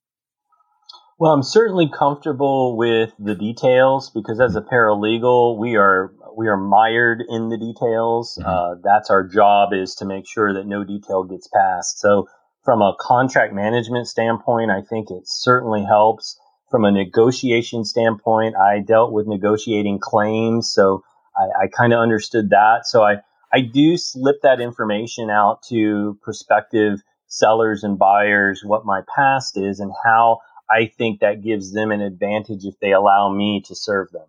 Well, 1.17 1.31
I'm 1.31 1.43
certainly 1.43 1.89
comfortable 1.89 2.75
with 2.75 3.13
the 3.17 3.35
details 3.35 4.09
because 4.09 4.41
as 4.41 4.57
a 4.57 4.61
paralegal, 4.61 5.57
we 5.57 5.77
are 5.77 6.11
we 6.35 6.47
are 6.47 6.57
mired 6.57 7.23
in 7.27 7.47
the 7.47 7.57
details. 7.57 8.37
Mm-hmm. 8.37 8.49
Uh, 8.49 8.75
that's 8.83 9.09
our 9.09 9.23
job 9.25 9.69
is 9.71 9.95
to 9.95 10.05
make 10.05 10.27
sure 10.27 10.53
that 10.53 10.67
no 10.67 10.83
detail 10.83 11.23
gets 11.23 11.47
passed. 11.47 11.99
So, 11.99 12.27
from 12.65 12.81
a 12.81 12.95
contract 12.99 13.53
management 13.53 14.07
standpoint, 14.07 14.71
I 14.71 14.81
think 14.81 15.11
it 15.11 15.23
certainly 15.25 15.85
helps. 15.85 16.37
From 16.71 16.83
a 16.83 16.91
negotiation 16.91 17.85
standpoint, 17.85 18.55
I 18.55 18.79
dealt 18.79 19.13
with 19.13 19.27
negotiating 19.27 19.99
claims, 20.01 20.73
so 20.73 21.03
I, 21.37 21.65
I 21.65 21.67
kind 21.67 21.93
of 21.93 21.99
understood 21.99 22.49
that. 22.49 22.87
So 22.87 23.03
I 23.03 23.17
I 23.53 23.61
do 23.61 23.95
slip 23.95 24.41
that 24.41 24.59
information 24.59 25.29
out 25.29 25.61
to 25.69 26.17
prospective 26.21 27.01
sellers 27.27 27.83
and 27.83 27.97
buyers 27.97 28.63
what 28.65 28.85
my 28.85 29.01
past 29.15 29.57
is 29.57 29.79
and 29.79 29.93
how 30.03 30.39
I 30.69 30.87
think 30.87 31.19
that 31.19 31.43
gives 31.43 31.71
them 31.71 31.91
an 31.91 32.01
advantage 32.01 32.65
if 32.65 32.79
they 32.81 32.91
allow 32.91 33.31
me 33.31 33.61
to 33.67 33.75
serve 33.75 34.11
them. 34.11 34.25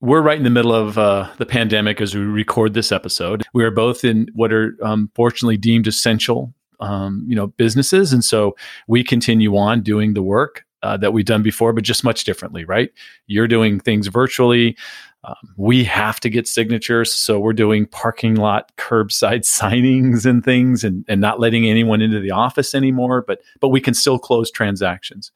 We're 0.00 0.22
right 0.22 0.38
in 0.38 0.44
the 0.44 0.50
middle 0.50 0.74
of 0.74 0.96
uh, 0.96 1.28
the 1.38 1.46
pandemic 1.46 2.00
as 2.00 2.14
we 2.14 2.20
record 2.20 2.74
this 2.74 2.92
episode. 2.92 3.44
We 3.52 3.64
are 3.64 3.72
both 3.72 4.04
in 4.04 4.28
what 4.32 4.52
are 4.52 4.76
um, 4.80 5.10
fortunately 5.16 5.56
deemed 5.56 5.88
essential, 5.88 6.54
um, 6.80 7.24
you 7.28 7.34
know, 7.34 7.48
businesses, 7.48 8.12
and 8.12 8.24
so 8.24 8.56
we 8.86 9.02
continue 9.02 9.56
on 9.56 9.82
doing 9.82 10.14
the 10.14 10.22
work 10.22 10.64
uh, 10.82 10.96
that 10.96 11.12
we've 11.12 11.24
done 11.24 11.42
before, 11.42 11.72
but 11.72 11.84
just 11.84 12.04
much 12.04 12.24
differently. 12.24 12.64
Right? 12.64 12.90
You're 13.26 13.48
doing 13.48 13.80
things 13.80 14.06
virtually. 14.06 14.76
Um, 15.24 15.34
we 15.56 15.82
have 15.84 16.20
to 16.20 16.30
get 16.30 16.46
signatures, 16.46 17.12
so 17.12 17.40
we're 17.40 17.52
doing 17.52 17.86
parking 17.86 18.36
lot 18.36 18.72
curbside 18.76 19.40
signings 19.44 20.24
and 20.24 20.44
things, 20.44 20.84
and, 20.84 21.04
and 21.08 21.20
not 21.20 21.40
letting 21.40 21.66
anyone 21.68 22.00
into 22.00 22.20
the 22.20 22.30
office 22.30 22.74
anymore. 22.74 23.24
But 23.26 23.40
but 23.60 23.68
we 23.68 23.80
can 23.80 23.94
still 23.94 24.18
close 24.18 24.50
transactions. 24.50 25.32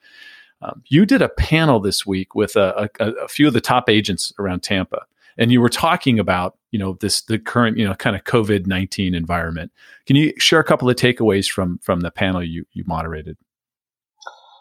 Um, 0.62 0.82
you 0.86 1.04
did 1.04 1.22
a 1.22 1.28
panel 1.28 1.80
this 1.80 2.06
week 2.06 2.34
with 2.34 2.54
a, 2.54 2.88
a, 3.00 3.10
a, 3.24 3.28
few 3.28 3.48
of 3.48 3.52
the 3.52 3.60
top 3.60 3.88
agents 3.88 4.32
around 4.38 4.62
Tampa, 4.62 5.02
and 5.38 5.52
you 5.52 5.60
were 5.60 5.68
talking 5.68 6.18
about 6.18 6.56
you 6.70 6.78
know 6.78 6.96
this 7.00 7.22
the 7.22 7.38
current 7.38 7.78
you 7.78 7.86
know 7.86 7.94
kind 7.94 8.16
of 8.16 8.24
COVID 8.24 8.66
nineteen 8.66 9.14
environment. 9.14 9.72
Can 10.06 10.16
you 10.16 10.32
share 10.38 10.60
a 10.60 10.64
couple 10.64 10.88
of 10.88 10.96
takeaways 10.96 11.50
from 11.50 11.78
from 11.78 12.00
the 12.00 12.10
panel 12.10 12.42
you 12.42 12.64
you 12.72 12.84
moderated? 12.86 13.36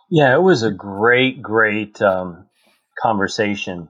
Yeah, 0.10 0.36
it 0.36 0.41
was 0.41 0.63
a 0.63 0.71
great 0.71 1.41
great 1.41 2.01
um, 2.01 2.47
conversation. 3.01 3.89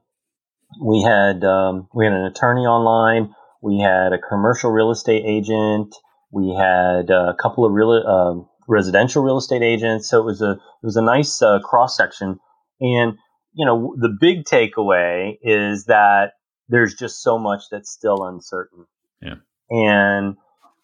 We 0.82 1.02
had 1.02 1.44
um, 1.44 1.88
we 1.94 2.06
had 2.06 2.14
an 2.14 2.26
attorney 2.26 2.62
online. 2.62 3.36
We 3.62 3.80
had 3.80 4.14
a 4.14 4.20
commercial 4.20 4.72
real 4.72 4.92
estate 4.92 5.24
agent. 5.26 5.96
We 6.32 6.56
had 6.58 7.10
a 7.10 7.36
couple 7.40 7.66
of 7.66 7.74
real 7.74 7.92
uh, 7.92 8.48
residential 8.68 9.24
real 9.24 9.38
estate 9.38 9.62
agents. 9.62 10.10
So 10.10 10.20
it 10.20 10.26
was 10.26 10.42
a 10.42 10.52
it 10.52 10.86
was 10.86 10.96
a 10.96 11.02
nice 11.02 11.42
uh, 11.42 11.60
cross 11.60 11.98
section. 11.98 12.40
And 12.80 13.18
you 13.54 13.66
know, 13.66 13.96
the 14.00 14.16
big 14.20 14.46
takeaway 14.46 15.38
is 15.42 15.86
that 15.86 16.34
there's 16.72 16.96
just 16.96 17.22
so 17.22 17.38
much 17.38 17.64
that's 17.70 17.92
still 17.92 18.26
uncertain. 18.26 18.86
Yeah. 19.22 19.36
And 19.70 20.38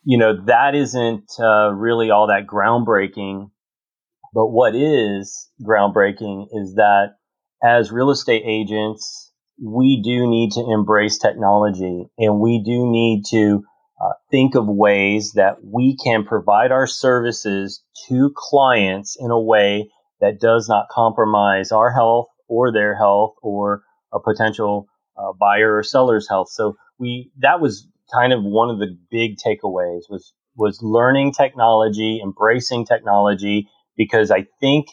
you 0.03 0.17
know 0.17 0.45
that 0.45 0.75
isn't 0.75 1.31
uh, 1.39 1.71
really 1.73 2.11
all 2.11 2.27
that 2.27 2.45
groundbreaking. 2.45 3.49
But 4.33 4.47
what 4.47 4.75
is 4.75 5.49
groundbreaking 5.63 6.47
is 6.51 6.75
that 6.75 7.15
as 7.63 7.91
real 7.91 8.11
estate 8.11 8.43
agents, 8.45 9.31
we 9.61 10.01
do 10.03 10.29
need 10.29 10.51
to 10.51 10.65
embrace 10.71 11.17
technology 11.17 12.05
and 12.19 12.39
we 12.39 12.61
do 12.63 12.85
need 12.89 13.23
to 13.29 13.63
uh, 13.99 14.13
think 14.29 14.53
of 14.53 14.67
ways 14.67 15.31
that 15.33 15.57
we 15.63 15.97
can 15.97 16.23
provide 16.23 16.71
our 16.71 16.85
services 16.85 17.81
to 18.07 18.31
clients 18.35 19.17
in 19.19 19.31
a 19.31 19.41
way 19.41 19.89
that 20.21 20.39
does 20.39 20.69
not 20.69 20.87
compromise 20.91 21.71
our 21.71 21.91
health 21.91 22.27
or 22.47 22.71
their 22.71 22.95
health 22.95 23.33
or 23.41 23.81
a 24.13 24.19
potential 24.19 24.87
uh, 25.17 25.33
buyer 25.33 25.77
or 25.77 25.83
seller's 25.83 26.27
health. 26.29 26.49
So 26.49 26.77
we 26.97 27.31
that 27.39 27.59
was 27.59 27.87
kind 28.13 28.33
of 28.33 28.43
one 28.43 28.69
of 28.69 28.79
the 28.79 28.97
big 29.11 29.37
takeaways 29.37 30.09
was 30.09 30.33
was 30.55 30.81
learning 30.81 31.33
technology, 31.33 32.19
embracing 32.23 32.85
technology 32.85 33.69
because 33.95 34.31
I 34.31 34.47
think 34.59 34.87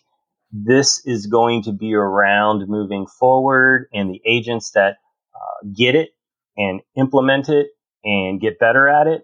this 0.53 1.05
is 1.05 1.27
going 1.27 1.63
to 1.65 1.73
be 1.73 1.95
around 1.95 2.69
moving 2.69 3.07
forward 3.07 3.89
and 3.93 4.11
the 4.11 4.21
agents 4.25 4.71
that 4.73 4.97
uh, 5.35 5.69
get 5.75 5.95
it 5.95 6.11
and 6.57 6.81
implement 6.97 7.49
it 7.49 7.69
and 8.05 8.41
get 8.41 8.59
better 8.59 8.89
at 8.89 9.07
it 9.07 9.23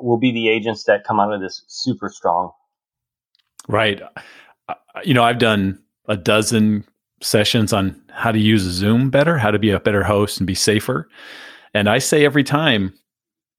will 0.00 0.18
be 0.18 0.32
the 0.32 0.48
agents 0.48 0.84
that 0.84 1.04
come 1.04 1.18
out 1.18 1.32
of 1.32 1.40
this 1.40 1.64
super 1.66 2.08
strong. 2.08 2.52
Right. 3.68 4.00
You 5.04 5.14
know, 5.14 5.24
I've 5.24 5.38
done 5.38 5.82
a 6.06 6.16
dozen 6.16 6.84
sessions 7.22 7.72
on 7.72 8.00
how 8.10 8.32
to 8.32 8.38
use 8.38 8.62
Zoom 8.62 9.10
better, 9.10 9.38
how 9.38 9.50
to 9.50 9.58
be 9.58 9.70
a 9.70 9.80
better 9.80 10.02
host 10.02 10.38
and 10.38 10.46
be 10.46 10.54
safer. 10.54 11.08
And 11.74 11.88
I 11.88 11.98
say 11.98 12.24
every 12.24 12.44
time, 12.44 12.92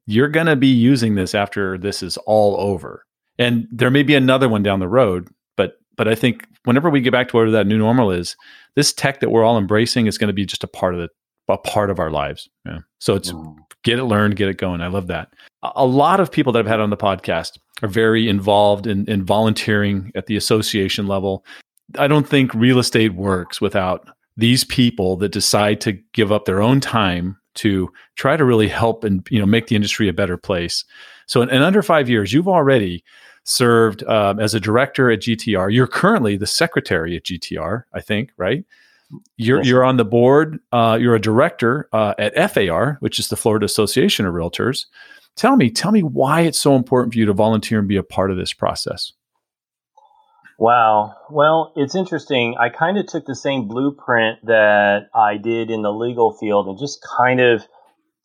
you're 0.07 0.27
going 0.27 0.47
to 0.47 0.55
be 0.55 0.67
using 0.67 1.15
this 1.15 1.35
after 1.35 1.77
this 1.77 2.03
is 2.03 2.17
all 2.25 2.59
over. 2.59 3.05
And 3.37 3.67
there 3.71 3.91
may 3.91 4.03
be 4.03 4.15
another 4.15 4.49
one 4.49 4.63
down 4.63 4.79
the 4.79 4.87
road, 4.87 5.29
but 5.55 5.77
but 5.95 6.07
I 6.07 6.15
think 6.15 6.45
whenever 6.65 6.89
we 6.89 7.01
get 7.01 7.11
back 7.11 7.29
to 7.29 7.37
whatever 7.37 7.51
that 7.51 7.67
new 7.67 7.77
normal 7.77 8.11
is, 8.11 8.35
this 8.75 8.93
tech 8.93 9.19
that 9.19 9.29
we're 9.29 9.43
all 9.43 9.57
embracing 9.57 10.07
is 10.07 10.17
going 10.17 10.27
to 10.27 10.33
be 10.33 10.45
just 10.45 10.63
a 10.63 10.67
part 10.67 10.95
of 10.95 10.99
the 11.01 11.09
a 11.47 11.57
part 11.57 11.89
of 11.89 11.99
our 11.99 12.11
lives. 12.11 12.49
Yeah. 12.65 12.79
So 12.99 13.15
it's 13.15 13.31
mm. 13.31 13.55
get 13.83 13.99
it 13.99 14.05
learned, 14.05 14.35
get 14.35 14.47
it 14.47 14.57
going. 14.57 14.81
I 14.81 14.87
love 14.87 15.07
that. 15.07 15.33
A 15.63 15.85
lot 15.85 16.19
of 16.19 16.31
people 16.31 16.53
that 16.53 16.59
I've 16.59 16.67
had 16.67 16.79
on 16.79 16.89
the 16.89 16.97
podcast 16.97 17.57
are 17.81 17.89
very 17.89 18.29
involved 18.29 18.87
in, 18.87 19.05
in 19.05 19.25
volunteering 19.25 20.11
at 20.15 20.27
the 20.27 20.35
association 20.35 21.07
level. 21.07 21.45
I 21.97 22.07
don't 22.07 22.27
think 22.27 22.53
real 22.53 22.79
estate 22.79 23.13
works 23.13 23.61
without 23.61 24.07
these 24.37 24.63
people 24.63 25.17
that 25.17 25.31
decide 25.31 25.81
to 25.81 25.93
give 26.13 26.31
up 26.31 26.45
their 26.45 26.61
own 26.61 26.79
time 26.79 27.37
to 27.53 27.91
try 28.15 28.37
to 28.37 28.45
really 28.45 28.67
help 28.67 29.03
and 29.03 29.25
you 29.29 29.39
know 29.39 29.45
make 29.45 29.67
the 29.67 29.75
industry 29.75 30.07
a 30.07 30.13
better 30.13 30.37
place. 30.37 30.85
So 31.27 31.41
in, 31.41 31.49
in 31.49 31.61
under 31.61 31.81
five 31.81 32.09
years, 32.09 32.33
you've 32.33 32.47
already 32.47 33.03
served 33.43 34.03
um, 34.03 34.39
as 34.39 34.53
a 34.53 34.59
director 34.59 35.11
at 35.11 35.21
GTR. 35.21 35.73
You're 35.73 35.87
currently 35.87 36.37
the 36.37 36.47
secretary 36.47 37.15
at 37.15 37.23
GTR, 37.23 37.83
I 37.93 38.01
think, 38.01 38.31
right? 38.37 38.65
You're 39.35 39.61
you're 39.63 39.83
on 39.83 39.97
the 39.97 40.05
board. 40.05 40.59
Uh, 40.71 40.97
you're 40.99 41.15
a 41.15 41.21
director 41.21 41.89
uh, 41.91 42.13
at 42.17 42.51
FAR, 42.51 42.97
which 43.01 43.19
is 43.19 43.27
the 43.27 43.35
Florida 43.35 43.65
Association 43.65 44.25
of 44.25 44.33
Realtors. 44.33 44.85
Tell 45.35 45.55
me, 45.55 45.69
tell 45.69 45.91
me 45.91 46.03
why 46.03 46.41
it's 46.41 46.59
so 46.59 46.75
important 46.75 47.13
for 47.13 47.19
you 47.19 47.25
to 47.25 47.33
volunteer 47.33 47.79
and 47.79 47.87
be 47.87 47.97
a 47.97 48.03
part 48.03 48.31
of 48.31 48.37
this 48.37 48.53
process. 48.53 49.13
Wow. 50.61 51.15
Well, 51.31 51.73
it's 51.75 51.95
interesting. 51.95 52.55
I 52.59 52.69
kind 52.69 52.99
of 52.99 53.07
took 53.07 53.25
the 53.25 53.33
same 53.33 53.67
blueprint 53.67 54.45
that 54.45 55.09
I 55.11 55.37
did 55.37 55.71
in 55.71 55.81
the 55.81 55.91
legal 55.91 56.33
field 56.33 56.67
and 56.67 56.77
just 56.77 57.03
kind 57.17 57.41
of 57.41 57.65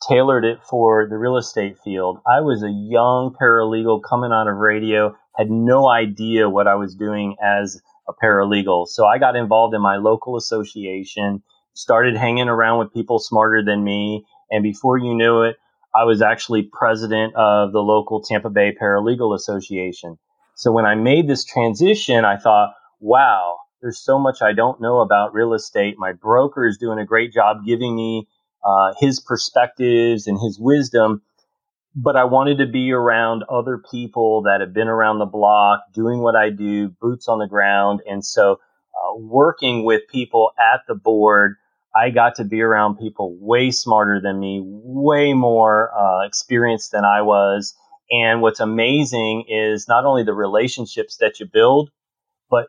tailored 0.06 0.44
it 0.44 0.58
for 0.62 1.06
the 1.08 1.16
real 1.16 1.38
estate 1.38 1.78
field. 1.82 2.18
I 2.26 2.42
was 2.42 2.62
a 2.62 2.68
young 2.68 3.34
paralegal 3.40 4.02
coming 4.06 4.32
out 4.32 4.48
of 4.48 4.56
radio, 4.58 5.16
had 5.34 5.50
no 5.50 5.88
idea 5.88 6.50
what 6.50 6.66
I 6.66 6.74
was 6.74 6.94
doing 6.94 7.36
as 7.42 7.80
a 8.06 8.12
paralegal. 8.12 8.86
So 8.88 9.06
I 9.06 9.16
got 9.16 9.34
involved 9.34 9.74
in 9.74 9.80
my 9.80 9.96
local 9.96 10.36
association, 10.36 11.42
started 11.72 12.18
hanging 12.18 12.50
around 12.50 12.80
with 12.80 12.92
people 12.92 13.18
smarter 13.18 13.64
than 13.64 13.82
me. 13.82 14.26
And 14.50 14.62
before 14.62 14.98
you 14.98 15.14
knew 15.14 15.40
it, 15.40 15.56
I 15.94 16.04
was 16.04 16.20
actually 16.20 16.68
president 16.70 17.34
of 17.34 17.72
the 17.72 17.80
local 17.80 18.20
Tampa 18.20 18.50
Bay 18.50 18.76
Paralegal 18.78 19.34
Association. 19.34 20.18
So 20.56 20.72
when 20.72 20.86
I 20.86 20.96
made 20.96 21.28
this 21.28 21.44
transition, 21.44 22.24
I 22.24 22.38
thought, 22.38 22.74
wow, 23.00 23.58
there's 23.82 24.00
so 24.00 24.18
much 24.18 24.42
I 24.42 24.54
don't 24.54 24.80
know 24.80 25.00
about 25.00 25.34
real 25.34 25.54
estate. 25.54 25.96
My 25.98 26.12
broker 26.12 26.66
is 26.66 26.78
doing 26.78 26.98
a 26.98 27.06
great 27.06 27.32
job 27.32 27.58
giving 27.66 27.96
me 27.96 28.28
uh, 28.64 28.94
his 29.00 29.20
perspectives 29.20 30.26
and 30.28 30.40
his 30.40 30.58
wisdom 30.60 31.22
but 31.96 32.16
I 32.16 32.24
wanted 32.24 32.58
to 32.58 32.66
be 32.66 32.92
around 32.92 33.44
other 33.50 33.78
people 33.90 34.42
that 34.42 34.60
have 34.60 34.74
been 34.74 34.88
around 34.88 35.20
the 35.20 35.26
block, 35.26 35.80
doing 35.94 36.20
what 36.20 36.36
I 36.36 36.50
do, 36.50 36.90
boots 36.90 37.28
on 37.28 37.38
the 37.38 37.48
ground. 37.48 38.02
And 38.08 38.24
so, 38.24 38.54
uh, 38.54 39.16
working 39.18 39.84
with 39.84 40.02
people 40.10 40.52
at 40.58 40.82
the 40.88 40.96
board, 40.96 41.56
I 41.96 42.10
got 42.10 42.36
to 42.36 42.44
be 42.44 42.62
around 42.62 42.98
people 42.98 43.36
way 43.40 43.70
smarter 43.70 44.20
than 44.22 44.40
me, 44.40 44.62
way 44.64 45.34
more 45.34 45.92
uh, 45.98 46.26
experienced 46.26 46.92
than 46.92 47.04
I 47.04 47.22
was. 47.22 47.74
And 48.10 48.40
what's 48.42 48.60
amazing 48.60 49.44
is 49.48 49.86
not 49.88 50.04
only 50.04 50.22
the 50.22 50.34
relationships 50.34 51.16
that 51.18 51.40
you 51.40 51.46
build, 51.46 51.90
but 52.50 52.66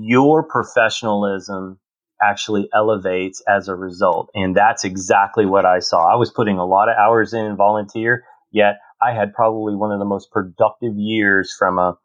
your 0.00 0.42
professionalism 0.42 1.78
actually 2.22 2.68
elevates 2.74 3.42
as 3.48 3.68
a 3.68 3.74
result. 3.74 4.28
And 4.34 4.54
that's 4.54 4.84
exactly 4.84 5.46
what 5.46 5.64
I 5.64 5.78
saw. 5.78 6.12
I 6.12 6.16
was 6.16 6.30
putting 6.30 6.58
a 6.58 6.66
lot 6.66 6.90
of 6.90 6.96
hours 6.96 7.32
in 7.32 7.46
and 7.46 7.56
volunteer, 7.56 8.24
Yet 8.50 8.80
I 9.00 9.12
had 9.12 9.32
probably 9.32 9.74
one 9.74 9.92
of 9.92 9.98
the 9.98 10.04
most 10.04 10.30
productive 10.30 10.96
years 10.96 11.54
from 11.56 11.78
a 11.78 11.96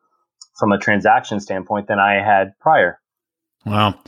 from 0.58 0.72
a 0.72 0.78
transaction 0.78 1.40
standpoint 1.40 1.88
than 1.88 2.00
I 2.00 2.24
had 2.24 2.58
prior. 2.60 3.00
Wow. 3.66 4.00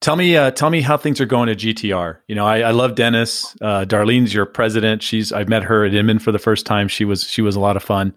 Tell 0.00 0.16
me, 0.16 0.36
uh, 0.36 0.50
tell 0.50 0.70
me 0.70 0.82
how 0.82 0.96
things 0.96 1.20
are 1.20 1.26
going 1.26 1.48
at 1.48 1.56
GTR. 1.56 2.18
You 2.28 2.34
know, 2.34 2.46
I, 2.46 2.60
I 2.60 2.70
love 2.70 2.94
Dennis. 2.94 3.56
Uh, 3.60 3.84
Darlene's 3.86 4.32
your 4.32 4.46
president. 4.46 5.02
She's 5.02 5.32
I've 5.32 5.48
met 5.48 5.64
her 5.64 5.84
at 5.84 5.94
Inman 5.94 6.18
for 6.18 6.32
the 6.32 6.38
first 6.38 6.66
time. 6.66 6.88
She 6.88 7.04
was 7.04 7.24
she 7.24 7.42
was 7.42 7.56
a 7.56 7.60
lot 7.60 7.76
of 7.76 7.82
fun. 7.82 8.14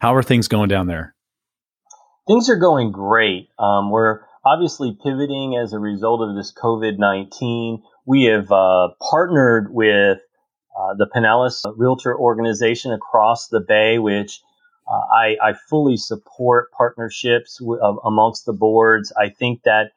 How 0.00 0.14
are 0.14 0.22
things 0.22 0.48
going 0.48 0.68
down 0.68 0.86
there? 0.86 1.14
Things 2.26 2.48
are 2.48 2.56
going 2.56 2.90
great. 2.90 3.48
Um, 3.58 3.90
we're 3.90 4.20
obviously 4.46 4.96
pivoting 5.04 5.56
as 5.62 5.72
a 5.72 5.78
result 5.78 6.22
of 6.26 6.34
this 6.34 6.52
COVID 6.52 6.98
nineteen. 6.98 7.82
We 8.06 8.24
have 8.24 8.50
uh, 8.50 8.88
partnered 9.10 9.74
with 9.74 10.18
uh, 10.76 10.94
the 10.96 11.06
Pinellas 11.14 11.62
Realtor 11.76 12.18
organization 12.18 12.92
across 12.92 13.48
the 13.48 13.60
Bay, 13.60 13.98
which 13.98 14.40
uh, 14.90 14.94
I, 14.94 15.36
I, 15.42 15.52
fully 15.68 15.96
support 15.96 16.72
partnerships 16.72 17.58
w- 17.58 17.80
amongst 18.04 18.46
the 18.46 18.52
boards. 18.52 19.12
I 19.16 19.28
think 19.28 19.62
that 19.64 19.92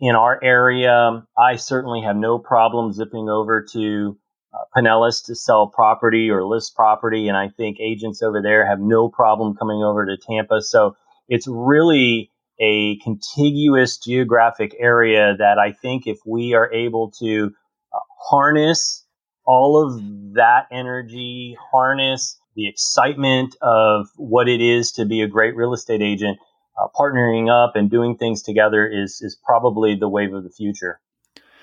in 0.00 0.14
our 0.14 0.42
area, 0.42 1.24
I 1.36 1.56
certainly 1.56 2.02
have 2.02 2.16
no 2.16 2.38
problem 2.38 2.92
zipping 2.92 3.28
over 3.28 3.66
to 3.72 4.18
uh, 4.54 4.58
Pinellas 4.76 5.24
to 5.26 5.34
sell 5.34 5.68
property 5.68 6.30
or 6.30 6.44
list 6.44 6.74
property, 6.74 7.28
and 7.28 7.36
I 7.36 7.48
think 7.48 7.78
agents 7.80 8.22
over 8.22 8.40
there 8.42 8.66
have 8.66 8.80
no 8.80 9.08
problem 9.08 9.56
coming 9.56 9.82
over 9.82 10.06
to 10.06 10.16
Tampa. 10.16 10.60
So 10.60 10.96
it's 11.28 11.46
really 11.48 12.30
a 12.60 12.98
contiguous 12.98 13.98
geographic 13.98 14.74
area 14.78 15.36
that 15.38 15.58
I 15.58 15.72
think 15.72 16.06
if 16.06 16.18
we 16.26 16.54
are 16.54 16.72
able 16.72 17.12
to 17.20 17.50
uh, 17.92 17.98
harness 18.30 19.04
all 19.44 19.82
of 19.82 20.34
that 20.34 20.66
energy, 20.70 21.56
harness 21.72 22.38
the 22.54 22.68
excitement 22.68 23.56
of 23.62 24.08
what 24.16 24.48
it 24.48 24.60
is 24.60 24.92
to 24.92 25.06
be 25.06 25.22
a 25.22 25.28
great 25.28 25.54
real 25.56 25.72
estate 25.72 26.02
agent, 26.02 26.38
uh, 26.80 26.86
partnering 26.98 27.50
up 27.50 27.76
and 27.76 27.90
doing 27.90 28.16
things 28.16 28.42
together 28.42 28.86
is 28.86 29.20
is 29.22 29.36
probably 29.44 29.94
the 29.94 30.08
wave 30.08 30.34
of 30.34 30.44
the 30.44 30.50
future. 30.50 31.00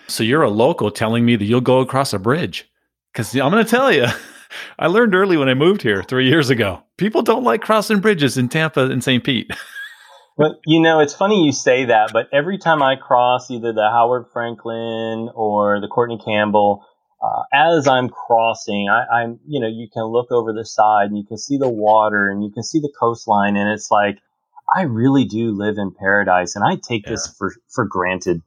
So 0.07 0.23
you're 0.23 0.43
a 0.43 0.49
local 0.49 0.91
telling 0.91 1.25
me 1.25 1.35
that 1.35 1.45
you'll 1.45 1.61
go 1.61 1.79
across 1.79 2.13
a 2.13 2.19
bridge 2.19 2.69
because 3.11 3.33
I'm 3.35 3.51
going 3.51 3.63
to 3.63 3.69
tell 3.69 3.91
you. 3.91 4.05
I 4.79 4.87
learned 4.87 5.15
early 5.15 5.37
when 5.37 5.49
I 5.49 5.53
moved 5.53 5.81
here 5.81 6.03
three 6.03 6.29
years 6.29 6.49
ago. 6.49 6.81
People 6.97 7.23
don't 7.23 7.43
like 7.43 7.61
crossing 7.61 7.99
bridges 7.99 8.37
in 8.37 8.47
Tampa 8.47 8.85
and 8.85 9.03
St. 9.03 9.23
Pete. 9.23 9.51
But 10.37 10.59
you 10.65 10.81
know, 10.81 10.99
it's 10.99 11.13
funny 11.13 11.45
you 11.45 11.53
say 11.53 11.85
that, 11.85 12.09
but 12.11 12.27
every 12.33 12.57
time 12.57 12.83
I 12.83 12.97
cross 12.97 13.49
either 13.49 13.71
the 13.71 13.89
Howard 13.89 14.25
Franklin 14.33 15.29
or 15.33 15.79
the 15.79 15.87
Courtney 15.87 16.19
Campbell, 16.23 16.85
uh, 17.23 17.43
as 17.53 17.87
I'm 17.87 18.09
crossing, 18.09 18.89
I, 18.89 19.23
am 19.23 19.39
you 19.47 19.61
know, 19.61 19.67
you 19.67 19.87
can 19.91 20.03
look 20.03 20.31
over 20.31 20.51
the 20.51 20.65
side 20.65 21.07
and 21.07 21.17
you 21.17 21.23
can 21.25 21.37
see 21.37 21.57
the 21.57 21.69
water 21.69 22.29
and 22.29 22.43
you 22.43 22.51
can 22.51 22.63
see 22.63 22.79
the 22.79 22.91
coastline, 22.99 23.55
and 23.55 23.71
it's 23.71 23.89
like, 23.89 24.17
I 24.73 24.83
really 24.83 25.25
do 25.25 25.51
live 25.51 25.77
in 25.77 25.91
paradise, 25.91 26.55
and 26.55 26.63
I 26.65 26.75
take 26.75 27.05
yeah. 27.05 27.11
this 27.11 27.27
for 27.37 27.53
for 27.69 27.85
granted. 27.85 28.41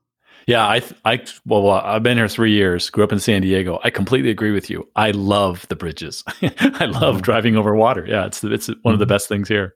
Yeah, 0.49 0.67
I, 0.67 0.83
I, 1.05 1.23
well, 1.45 1.71
I've 1.71 2.03
been 2.03 2.17
here 2.17 2.27
three 2.27 2.53
years. 2.53 2.89
Grew 2.89 3.05
up 3.05 3.13
in 3.13 3.21
San 3.21 3.43
Diego. 3.43 3.81
I 3.85 3.91
completely 3.91 4.31
agree 4.31 4.51
with 4.51 4.71
you. 4.71 4.89
I 4.97 5.11
love 5.11 5.67
the 5.69 5.77
bridges. 5.77 6.25
I 6.43 6.87
love 6.87 7.17
mm-hmm. 7.17 7.21
driving 7.21 7.57
over 7.57 7.75
water. 7.75 8.07
Yeah, 8.09 8.25
it's 8.25 8.43
it's 8.43 8.69
one 8.81 8.95
of 8.95 8.99
the 8.99 9.05
mm-hmm. 9.05 9.11
best 9.11 9.29
things 9.29 9.47
here. 9.47 9.75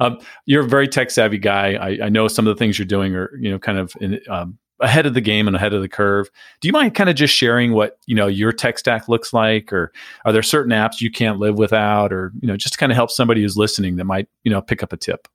Um, 0.00 0.18
you're 0.44 0.64
a 0.64 0.68
very 0.68 0.88
tech 0.88 1.10
savvy 1.10 1.38
guy. 1.38 1.74
I, 1.74 2.06
I, 2.06 2.08
know 2.10 2.28
some 2.28 2.46
of 2.46 2.54
the 2.54 2.58
things 2.58 2.78
you're 2.78 2.84
doing 2.84 3.14
are 3.14 3.34
you 3.38 3.50
know 3.50 3.58
kind 3.58 3.78
of 3.78 3.94
in, 4.00 4.20
um, 4.28 4.58
ahead 4.80 5.06
of 5.06 5.14
the 5.14 5.20
game 5.22 5.46
and 5.46 5.56
ahead 5.56 5.72
of 5.72 5.80
the 5.80 5.88
curve. 5.88 6.28
Do 6.60 6.68
you 6.68 6.72
mind 6.72 6.94
kind 6.94 7.08
of 7.08 7.16
just 7.16 7.34
sharing 7.34 7.72
what 7.72 7.98
you 8.06 8.14
know 8.14 8.26
your 8.26 8.52
tech 8.52 8.78
stack 8.78 9.08
looks 9.08 9.32
like, 9.32 9.72
or 9.72 9.90
are 10.26 10.32
there 10.32 10.42
certain 10.42 10.72
apps 10.72 11.00
you 11.00 11.10
can't 11.10 11.38
live 11.38 11.56
without, 11.56 12.12
or 12.12 12.32
you 12.40 12.48
know 12.48 12.58
just 12.58 12.74
to 12.74 12.78
kind 12.78 12.92
of 12.92 12.96
help 12.96 13.10
somebody 13.10 13.40
who's 13.40 13.56
listening 13.56 13.96
that 13.96 14.04
might 14.04 14.28
you 14.42 14.50
know 14.50 14.60
pick 14.60 14.82
up 14.82 14.92
a 14.92 14.96
tip? 14.98 15.28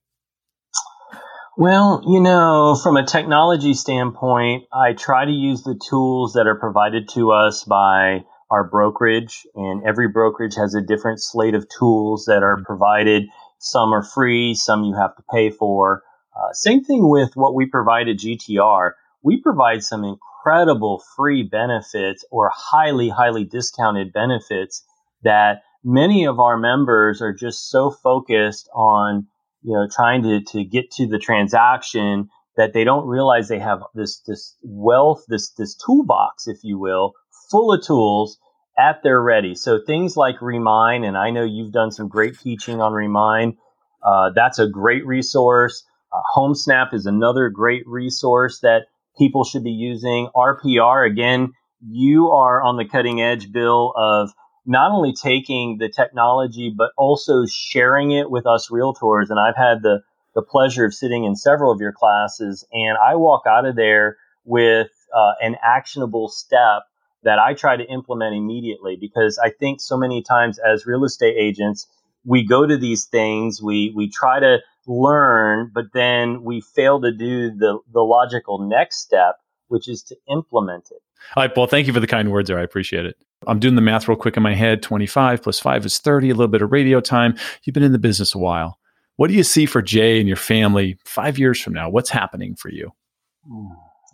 Well, 1.60 2.02
you 2.08 2.22
know, 2.22 2.80
from 2.82 2.96
a 2.96 3.06
technology 3.06 3.74
standpoint, 3.74 4.64
I 4.72 4.94
try 4.94 5.26
to 5.26 5.32
use 5.32 5.62
the 5.62 5.78
tools 5.90 6.32
that 6.32 6.48
are 6.48 6.56
provided 6.56 7.10
to 7.16 7.34
us 7.34 7.66
by 7.66 8.24
our 8.50 8.64
brokerage, 8.64 9.46
and 9.56 9.84
every 9.86 10.08
brokerage 10.08 10.56
has 10.56 10.74
a 10.74 10.82
different 10.82 11.22
slate 11.22 11.56
of 11.56 11.68
tools 11.68 12.24
that 12.28 12.44
are 12.44 12.56
mm-hmm. 12.56 12.64
provided 12.64 13.24
some 13.58 13.94
are 13.94 14.04
free, 14.04 14.54
some 14.56 14.86
you 14.86 14.96
have 14.96 15.14
to 15.18 15.24
pay 15.34 15.50
for. 15.50 16.02
Uh, 16.34 16.54
same 16.54 16.82
thing 16.82 17.10
with 17.10 17.32
what 17.36 17.54
we 17.54 17.66
provide 17.66 18.08
at 18.08 18.20
GTR. 18.20 18.92
We 19.22 19.42
provide 19.42 19.84
some 19.84 20.06
incredible 20.06 21.04
free 21.18 21.44
benefits 21.44 22.24
or 22.32 22.50
highly, 22.56 23.10
highly 23.10 23.44
discounted 23.44 24.14
benefits 24.14 24.86
that 25.24 25.64
many 25.84 26.24
of 26.24 26.40
our 26.40 26.58
members 26.58 27.22
are 27.22 27.34
just 27.34 27.70
so 27.70 27.92
focused 27.92 28.70
on, 28.74 29.28
you 29.62 29.74
know, 29.74 29.88
trying 29.94 30.24
to, 30.24 30.42
to 30.52 30.64
get 30.64 30.92
to 30.92 31.08
the 31.08 31.20
transaction 31.20 32.30
that 32.58 32.74
they 32.74 32.84
don't 32.84 33.08
realize 33.08 33.48
they 33.48 33.60
have 33.60 33.80
this, 33.94 34.22
this 34.28 34.56
wealth, 34.64 35.24
this, 35.28 35.52
this 35.58 35.76
toolbox, 35.76 36.48
if 36.48 36.58
you 36.64 36.78
will, 36.78 37.14
full 37.52 37.74
of 37.74 37.84
tools 37.84 38.38
at 38.78 39.04
their 39.04 39.22
ready. 39.22 39.56
So 39.56 39.80
things 39.86 40.16
like 40.16 40.42
Remine, 40.42 41.04
and 41.04 41.18
I 41.18 41.32
know 41.32 41.44
you've 41.44 41.74
done 41.74 41.92
some 41.92 42.08
great 42.08 42.40
teaching 42.40 42.82
on 42.82 42.94
Remine. 42.94 43.58
Uh, 44.04 44.32
that's 44.36 44.60
a 44.60 44.68
great 44.68 45.06
resource. 45.06 45.84
Uh, 46.12 46.22
HomeSnap 46.36 46.94
is 46.94 47.06
another 47.06 47.50
great 47.50 47.84
resource 47.86 48.60
that 48.62 48.84
people 49.18 49.44
should 49.44 49.64
be 49.64 49.72
using. 49.72 50.30
RPR, 50.36 51.06
again, 51.10 51.52
you 51.86 52.30
are 52.32 52.62
on 52.62 52.78
the 52.78 52.86
cutting 52.86 53.22
edge, 53.22 53.52
Bill, 53.52 53.94
of 53.96 54.32
not 54.70 54.92
only 54.92 55.12
taking 55.12 55.80
the 55.80 55.90
technology, 55.90 56.70
but 56.70 56.92
also 56.96 57.44
sharing 57.48 58.12
it 58.12 58.30
with 58.30 58.46
us 58.46 58.70
realtors. 58.70 59.32
And 59.32 59.40
I've 59.40 59.56
had 59.56 59.82
the, 59.82 60.04
the 60.36 60.44
pleasure 60.44 60.86
of 60.86 60.94
sitting 60.94 61.26
in 61.26 61.36
several 61.36 61.72
of 61.72 61.82
your 61.82 61.92
classes, 61.92 62.64
and 62.72 62.96
I 63.04 63.16
walk 63.16 63.46
out 63.48 63.66
of 63.66 63.76
there 63.76 64.18
with 64.46 64.92
uh, 65.12 65.34
an 65.42 65.56
actionable 65.64 66.30
step 66.30 66.84
that 67.24 67.40
I 67.40 67.56
try 67.56 67.78
to 67.78 67.84
implement 67.84 68.36
immediately 68.36 68.96
because 68.96 69.40
I 69.44 69.50
think 69.50 69.82
so 69.82 69.98
many 69.98 70.22
times 70.22 70.60
as 70.60 70.86
real 70.86 71.04
estate 71.04 71.36
agents, 71.36 71.88
we 72.24 72.46
go 72.46 72.68
to 72.68 72.78
these 72.78 73.06
things, 73.06 73.64
we, 73.64 73.92
we 73.96 74.08
try 74.08 74.40
to 74.40 74.60
learn, 74.86 75.72
but 75.74 75.86
then 75.96 76.44
we 76.44 76.62
fail 76.62 77.02
to 77.02 77.12
do 77.12 77.50
the, 77.50 77.80
the 77.92 78.02
logical 78.02 78.60
next 78.60 79.00
step, 79.00 79.38
which 79.68 79.90
is 79.90 80.04
to 80.04 80.16
implement 80.30 80.90
it. 80.92 81.02
All 81.36 81.44
right, 81.44 81.54
Paul, 81.54 81.68
thank 81.68 81.88
you 81.88 81.94
for 81.94 82.00
the 82.00 82.08
kind 82.08 82.32
words 82.32 82.48
there. 82.48 82.60
I 82.60 82.64
appreciate 82.64 83.06
it. 83.06 83.16
I'm 83.48 83.60
doing 83.60 83.76
the 83.76 83.82
math 83.82 84.08
real 84.08 84.18
quick 84.18 84.36
in 84.36 84.44
my 84.44 84.56
head 84.56 84.82
25 84.82 85.44
plus 85.44 85.60
5 85.60 85.86
is 85.86 86.00
30, 86.00 86.30
a 86.30 86.34
little 86.34 86.48
bit 86.48 86.62
of 86.62 86.72
radio 86.72 87.00
time. 87.00 87.36
You've 87.64 87.74
been 87.74 87.84
in 87.84 87.92
the 87.92 88.00
business 88.00 88.36
a 88.36 88.38
while. 88.38 88.80
What 89.16 89.28
do 89.28 89.34
you 89.34 89.44
see 89.44 89.66
for 89.66 89.82
Jay 89.82 90.20
and 90.20 90.28
your 90.28 90.38
family 90.38 90.98
five 91.04 91.38
years 91.38 91.60
from 91.60 91.74
now? 91.74 91.90
What's 91.90 92.10
happening 92.10 92.56
for 92.56 92.70
you? 92.70 92.92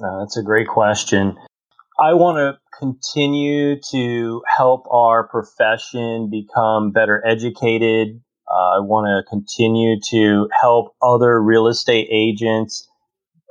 Uh, 0.03 0.19
that's 0.19 0.37
a 0.37 0.43
great 0.43 0.67
question. 0.67 1.37
I 1.99 2.13
want 2.13 2.37
to 2.37 2.59
continue 2.77 3.79
to 3.91 4.41
help 4.57 4.85
our 4.91 5.27
profession 5.27 6.29
become 6.29 6.91
better 6.91 7.25
educated. 7.25 8.19
Uh, 8.49 8.77
I 8.77 8.79
want 8.79 9.07
to 9.07 9.29
continue 9.29 9.99
to 10.09 10.49
help 10.59 10.95
other 11.01 11.41
real 11.41 11.67
estate 11.67 12.07
agents 12.11 12.87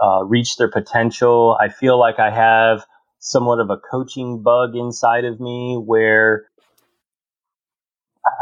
uh, 0.03 0.25
reach 0.25 0.57
their 0.57 0.71
potential. 0.71 1.57
I 1.61 1.69
feel 1.69 1.99
like 1.99 2.19
I 2.19 2.31
have 2.31 2.85
somewhat 3.25 3.59
of 3.59 3.71
a 3.71 3.79
coaching 3.79 4.43
bug 4.43 4.77
inside 4.77 5.25
of 5.25 5.41
me 5.41 5.77
where 5.83 6.45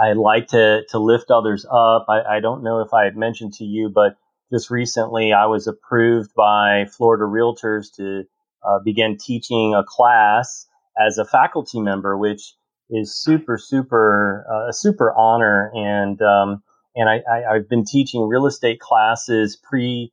I 0.03 0.13
like 0.15 0.49
to, 0.49 0.83
to 0.91 0.99
lift 0.99 1.31
others 1.31 1.65
up. 1.65 2.07
I, 2.09 2.37
I 2.37 2.41
don't 2.41 2.65
know 2.65 2.81
if 2.81 2.93
I 2.93 3.05
had 3.05 3.17
mentioned 3.17 3.55
to 3.55 3.65
you, 3.65 3.89
but 3.89 4.17
just 4.53 4.71
recently 4.71 5.33
I 5.33 5.47
was 5.47 5.69
approved 5.69 6.35
by 6.35 6.87
Florida 6.97 7.25
Realtors 7.25 7.95
to 7.97 8.25
uh, 8.65 8.81
began 8.85 9.17
teaching 9.17 9.73
a 9.73 9.85
class 9.87 10.67
as 10.99 11.17
a 11.17 11.25
faculty 11.25 11.81
member, 11.81 12.19
which 12.19 12.55
is 12.91 13.15
super, 13.15 13.59
super, 13.59 14.45
uh, 14.51 14.71
a 14.71 14.73
super 14.73 15.15
honor. 15.17 15.71
And, 15.75 16.21
um, 16.21 16.63
and 16.97 17.09
I, 17.09 17.23
I, 17.33 17.55
have 17.55 17.69
been 17.69 17.85
teaching 17.85 18.27
real 18.27 18.47
estate 18.47 18.81
classes, 18.81 19.57
pre, 19.57 20.13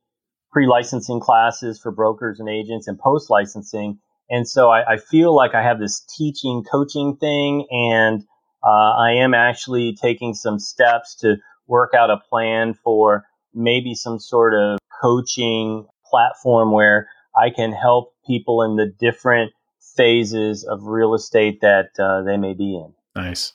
pre 0.52 0.68
licensing 0.68 1.18
classes 1.18 1.80
for 1.80 1.90
brokers 1.90 2.38
and 2.38 2.48
agents 2.48 2.86
and 2.86 2.98
post 2.98 3.30
licensing. 3.30 3.98
And 4.30 4.48
so 4.48 4.70
I, 4.70 4.92
I, 4.92 4.96
feel 4.96 5.34
like 5.34 5.54
I 5.54 5.62
have 5.62 5.80
this 5.80 6.00
teaching 6.16 6.62
coaching 6.70 7.16
thing 7.16 7.66
and, 7.70 8.22
uh, 8.62 8.94
I 8.96 9.12
am 9.12 9.34
actually 9.34 9.96
taking 10.00 10.34
some 10.34 10.58
steps 10.58 11.16
to 11.16 11.36
work 11.66 11.94
out 11.94 12.10
a 12.10 12.18
plan 12.18 12.74
for 12.74 13.24
maybe 13.54 13.94
some 13.94 14.18
sort 14.18 14.54
of 14.54 14.78
coaching 15.02 15.86
platform 16.04 16.72
where 16.72 17.08
I 17.36 17.50
can 17.50 17.72
help 17.72 18.14
people 18.26 18.62
in 18.62 18.76
the 18.76 18.86
different 18.86 19.52
phases 19.96 20.64
of 20.64 20.84
real 20.84 21.14
estate 21.14 21.60
that 21.62 21.90
uh, 21.98 22.22
they 22.22 22.36
may 22.36 22.54
be 22.54 22.76
in. 22.76 22.92
Nice. 23.14 23.52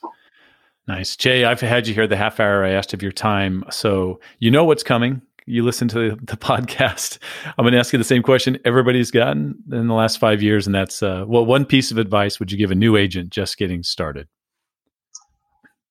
Nice. 0.88 1.16
Jay, 1.16 1.44
I've 1.44 1.60
had 1.60 1.86
you 1.88 1.94
here 1.94 2.06
the 2.06 2.16
half 2.16 2.38
hour 2.38 2.64
I 2.64 2.70
asked 2.70 2.94
of 2.94 3.02
your 3.02 3.12
time. 3.12 3.64
So 3.70 4.20
you 4.38 4.50
know 4.50 4.64
what's 4.64 4.82
coming. 4.82 5.22
You 5.46 5.62
listen 5.62 5.88
to 5.88 6.16
the, 6.16 6.36
podcast. 6.36 7.18
I'm 7.46 7.62
going 7.62 7.72
to 7.72 7.78
ask 7.78 7.92
you 7.92 7.98
the 7.98 8.04
same 8.04 8.22
question 8.22 8.58
everybody's 8.64 9.10
gotten 9.10 9.54
in 9.70 9.86
the 9.86 9.94
last 9.94 10.18
five 10.18 10.42
years. 10.42 10.66
And 10.66 10.74
that's 10.74 11.02
uh, 11.02 11.24
well, 11.26 11.46
one 11.46 11.64
piece 11.64 11.90
of 11.90 11.98
advice 11.98 12.38
would 12.40 12.50
you 12.50 12.58
give 12.58 12.70
a 12.70 12.74
new 12.74 12.96
agent 12.96 13.30
just 13.30 13.56
getting 13.56 13.82
started? 13.82 14.28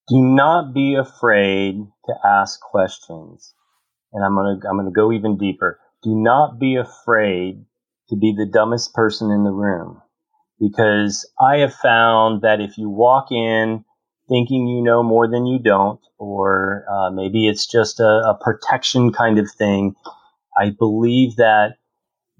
do 0.07 0.21
not 0.21 0.73
be 0.73 0.95
afraid 0.95 1.75
to 2.05 2.13
ask 2.23 2.59
questions. 2.59 3.53
And 4.13 4.23
I'm 4.23 4.35
going 4.35 4.59
to, 4.59 4.67
I'm 4.67 4.77
going 4.77 4.85
to 4.85 4.91
go 4.91 5.11
even 5.11 5.37
deeper. 5.37 5.79
Do 6.03 6.15
not 6.15 6.59
be 6.59 6.75
afraid 6.75 7.65
to 8.09 8.15
be 8.15 8.33
the 8.37 8.45
dumbest 8.45 8.93
person 8.93 9.31
in 9.31 9.43
the 9.43 9.51
room 9.51 10.01
because 10.59 11.27
I 11.41 11.57
have 11.57 11.73
found 11.73 12.43
that 12.43 12.61
if 12.61 12.77
you 12.77 12.89
walk 12.89 13.31
in 13.31 13.83
thinking 14.27 14.67
you 14.67 14.81
know 14.81 15.03
more 15.03 15.27
than 15.27 15.45
you 15.45 15.59
don't, 15.59 15.99
or 16.17 16.85
uh, 16.89 17.11
maybe 17.11 17.47
it's 17.47 17.65
just 17.65 17.99
a, 17.99 18.03
a 18.03 18.37
protection 18.41 19.11
kind 19.11 19.39
of 19.39 19.47
thing, 19.57 19.95
I 20.57 20.71
believe 20.77 21.35
that 21.37 21.75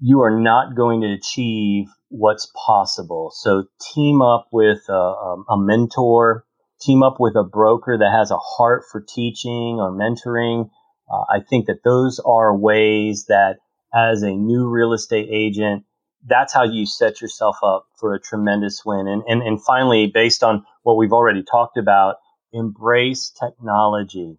you 0.00 0.22
are 0.22 0.38
not 0.38 0.76
going 0.76 1.00
to 1.02 1.12
achieve 1.12 1.86
what's 2.08 2.50
possible. 2.66 3.30
So 3.34 3.64
team 3.94 4.22
up 4.22 4.48
with 4.52 4.80
a, 4.88 5.36
a, 5.48 5.56
mentor, 5.56 6.44
team 6.80 7.02
up 7.02 7.16
with 7.18 7.34
a 7.36 7.44
broker 7.44 7.96
that 7.98 8.12
has 8.12 8.30
a 8.30 8.38
heart 8.38 8.84
for 8.90 9.00
teaching 9.00 9.78
or 9.80 9.90
mentoring. 9.90 10.70
Uh, 11.10 11.24
I 11.30 11.40
think 11.48 11.66
that 11.66 11.82
those 11.84 12.20
are 12.24 12.56
ways 12.56 13.26
that 13.28 13.56
as 13.94 14.22
a 14.22 14.32
new 14.32 14.68
real 14.68 14.92
estate 14.92 15.28
agent, 15.30 15.84
that's 16.28 16.52
how 16.52 16.64
you 16.64 16.86
set 16.86 17.20
yourself 17.20 17.56
up 17.62 17.86
for 17.98 18.14
a 18.14 18.20
tremendous 18.20 18.82
win. 18.84 19.06
And, 19.06 19.22
and, 19.26 19.42
and 19.42 19.62
finally, 19.62 20.10
based 20.12 20.42
on 20.42 20.64
what 20.86 20.96
we've 20.96 21.12
already 21.12 21.42
talked 21.42 21.76
about, 21.76 22.16
embrace 22.52 23.30
technology. 23.30 24.38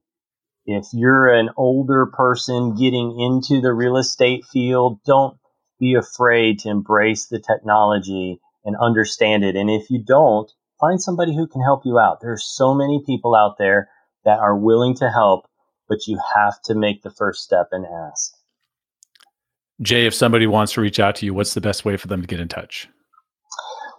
If 0.66 0.86
you're 0.94 1.28
an 1.28 1.50
older 1.58 2.06
person 2.06 2.74
getting 2.74 3.20
into 3.20 3.60
the 3.60 3.74
real 3.74 3.98
estate 3.98 4.46
field, 4.46 5.00
don't 5.06 5.38
be 5.78 5.96
afraid 5.96 6.60
to 6.60 6.70
embrace 6.70 7.26
the 7.26 7.40
technology 7.40 8.40
and 8.64 8.78
understand 8.78 9.44
it. 9.44 9.58
And 9.58 9.70
if 9.70 9.90
you 9.90 10.02
don't, 10.02 10.50
find 10.80 11.02
somebody 11.02 11.36
who 11.36 11.48
can 11.48 11.62
help 11.62 11.82
you 11.84 12.00
out. 12.00 12.22
There 12.22 12.32
are 12.32 12.38
so 12.38 12.74
many 12.74 13.04
people 13.06 13.36
out 13.36 13.58
there 13.58 13.90
that 14.24 14.40
are 14.40 14.58
willing 14.58 14.96
to 14.96 15.10
help, 15.10 15.48
but 15.90 16.08
you 16.08 16.18
have 16.34 16.62
to 16.64 16.76
make 16.76 17.04
the 17.04 17.12
first 17.12 17.44
step 17.44 17.68
and 17.74 17.86
ask. 17.86 18.32
Jay, 19.82 20.06
if 20.06 20.14
somebody 20.14 20.48
wants 20.48 20.74
to 20.74 20.82
reach 20.82 21.00
out 21.00 21.16
to 21.18 21.26
you, 21.26 21.34
what's 21.34 21.54
the 21.54 21.62
best 21.62 21.84
way 21.84 21.98
for 21.98 22.08
them 22.08 22.22
to 22.22 22.28
get 22.28 22.40
in 22.40 22.48
touch? 22.48 22.88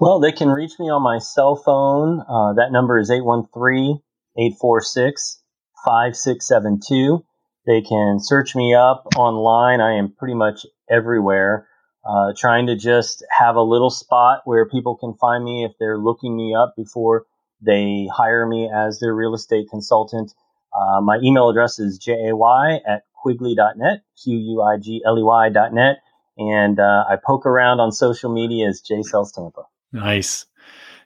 Well, 0.01 0.21
they 0.21 0.31
can 0.31 0.49
reach 0.49 0.79
me 0.79 0.89
on 0.91 1.03
my 1.03 1.19
cell 1.19 1.57
phone. 1.57 2.21
Uh, 2.21 2.53
that 2.53 2.71
number 2.71 3.01
is 3.01 3.11
813 3.11 4.01
846 4.37 5.43
5672. 5.85 7.25
They 7.67 7.83
can 7.83 8.21
search 8.21 8.55
me 8.55 8.75
up 8.75 9.09
online. 9.17 9.81
I 9.81 9.95
am 9.95 10.13
pretty 10.17 10.35
much 10.35 10.65
everywhere. 10.89 11.67
Uh, 12.09 12.33
trying 12.37 12.69
to 12.69 12.77
just 12.77 13.25
have 13.37 13.57
a 13.57 13.63
little 13.63 13.91
spot 13.91 14.43
where 14.45 14.69
people 14.69 14.97
can 14.97 15.15
find 15.15 15.45
me 15.45 15.65
if 15.65 15.73
they're 15.81 15.99
looking 15.99 16.37
me 16.37 16.55
up 16.55 16.75
before 16.77 17.27
they 17.61 18.09
hire 18.15 18.47
me 18.47 18.71
as 18.73 19.01
their 19.01 19.13
real 19.13 19.35
estate 19.35 19.69
consultant. 19.69 20.33
Uh, 20.79 21.01
my 21.01 21.19
email 21.25 21.49
address 21.49 21.81
is 21.81 21.99
jay 21.99 22.31
at 22.87 23.03
quigley.net, 23.21 24.03
Q-U-I-G-L-E-Y.net. 24.23 25.97
And 26.39 26.79
uh, 26.79 27.05
I 27.11 27.17
poke 27.17 27.47
around 27.47 27.81
on 27.81 27.91
social 27.91 28.33
media 28.33 28.69
as 28.69 28.81
Jay 28.81 29.03
Sells 29.03 29.33
Tampa. 29.33 29.63
Nice. 29.93 30.47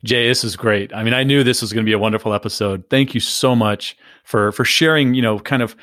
Jay, 0.05 0.27
this 0.27 0.43
is 0.43 0.57
great. 0.57 0.93
I 0.93 1.05
mean, 1.05 1.15
I 1.15 1.23
knew 1.23 1.45
this 1.45 1.63
was 1.63 1.73
going 1.73 1.85
to 1.85 1.89
be 1.89 1.95
a 1.95 1.99
wonderful 1.99 2.35
episode. 2.35 2.85
Thank 2.91 3.15
you 3.15 3.21
so 3.21 3.55
much 3.55 3.97
for 4.25 4.53
for 4.53 4.65
sharing, 4.65 5.15
you 5.15 5.23
know, 5.23 5.39
kind 5.39 5.63
of 5.63 5.77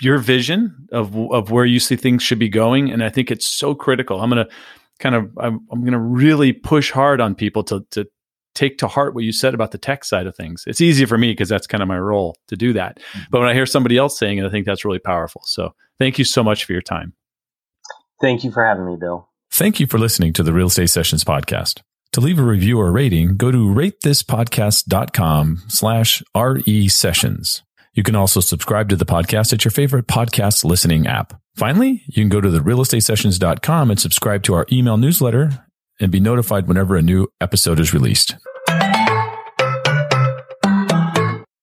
your 0.00 0.18
vision 0.18 0.88
of 0.92 1.16
of 1.32 1.50
where 1.50 1.64
you 1.64 1.80
see 1.80 1.96
things 1.96 2.22
should 2.22 2.38
be 2.38 2.48
going 2.48 2.90
and 2.90 3.02
I 3.02 3.10
think 3.10 3.30
it's 3.30 3.46
so 3.46 3.74
critical. 3.74 4.20
I'm 4.20 4.30
going 4.30 4.46
to 4.46 4.52
kind 4.98 5.14
of 5.14 5.30
I'm, 5.38 5.60
I'm 5.70 5.80
going 5.80 5.92
to 5.92 5.98
really 5.98 6.52
push 6.52 6.90
hard 6.90 7.20
on 7.20 7.34
people 7.34 7.64
to 7.64 7.84
to 7.90 8.06
take 8.54 8.78
to 8.78 8.88
heart 8.88 9.14
what 9.14 9.24
you 9.24 9.32
said 9.32 9.54
about 9.54 9.70
the 9.72 9.78
tech 9.78 10.04
side 10.04 10.26
of 10.26 10.36
things. 10.36 10.64
It's 10.66 10.80
easy 10.80 11.04
for 11.06 11.18
me 11.18 11.32
because 11.32 11.48
that's 11.48 11.66
kind 11.66 11.82
of 11.82 11.88
my 11.88 11.98
role 11.98 12.36
to 12.48 12.56
do 12.56 12.72
that. 12.74 12.98
Mm-hmm. 12.98 13.20
But 13.30 13.40
when 13.40 13.48
I 13.48 13.54
hear 13.54 13.66
somebody 13.66 13.96
else 13.96 14.18
saying 14.18 14.38
it, 14.38 14.46
I 14.46 14.50
think 14.50 14.66
that's 14.66 14.84
really 14.84 14.98
powerful. 14.98 15.42
So 15.44 15.74
thank 15.98 16.18
you 16.18 16.24
so 16.24 16.42
much 16.42 16.64
for 16.64 16.72
your 16.72 16.82
time. 16.82 17.14
Thank 18.20 18.44
you 18.44 18.50
for 18.50 18.64
having 18.64 18.86
me, 18.86 18.96
Bill. 18.96 19.28
Thank 19.50 19.80
you 19.80 19.86
for 19.86 19.98
listening 19.98 20.32
to 20.34 20.42
the 20.42 20.52
Real 20.52 20.66
Estate 20.66 20.90
Sessions 20.90 21.24
podcast. 21.24 21.80
To 22.14 22.20
leave 22.20 22.40
a 22.40 22.42
review 22.42 22.80
or 22.80 22.90
rating, 22.90 23.36
go 23.36 23.52
to 23.52 23.58
ratethispodcast.com 23.58 25.62
slash 25.68 26.22
RE 26.36 26.88
sessions. 26.88 27.62
You 27.94 28.02
can 28.02 28.16
also 28.16 28.40
subscribe 28.40 28.88
to 28.88 28.96
the 28.96 29.06
podcast 29.06 29.52
at 29.52 29.64
your 29.64 29.70
favorite 29.70 30.08
podcast 30.08 30.64
listening 30.64 31.06
app. 31.06 31.40
Finally, 31.54 32.02
you 32.06 32.22
can 32.22 32.28
go 32.28 32.40
to 32.40 32.50
the 32.50 32.58
realestatesessions.com 32.58 33.90
and 33.90 34.00
subscribe 34.00 34.42
to 34.42 34.54
our 34.54 34.66
email 34.72 34.96
newsletter 34.96 35.64
and 36.00 36.10
be 36.10 36.18
notified 36.18 36.66
whenever 36.66 36.96
a 36.96 37.02
new 37.02 37.28
episode 37.40 37.78
is 37.78 37.94
released. 37.94 38.34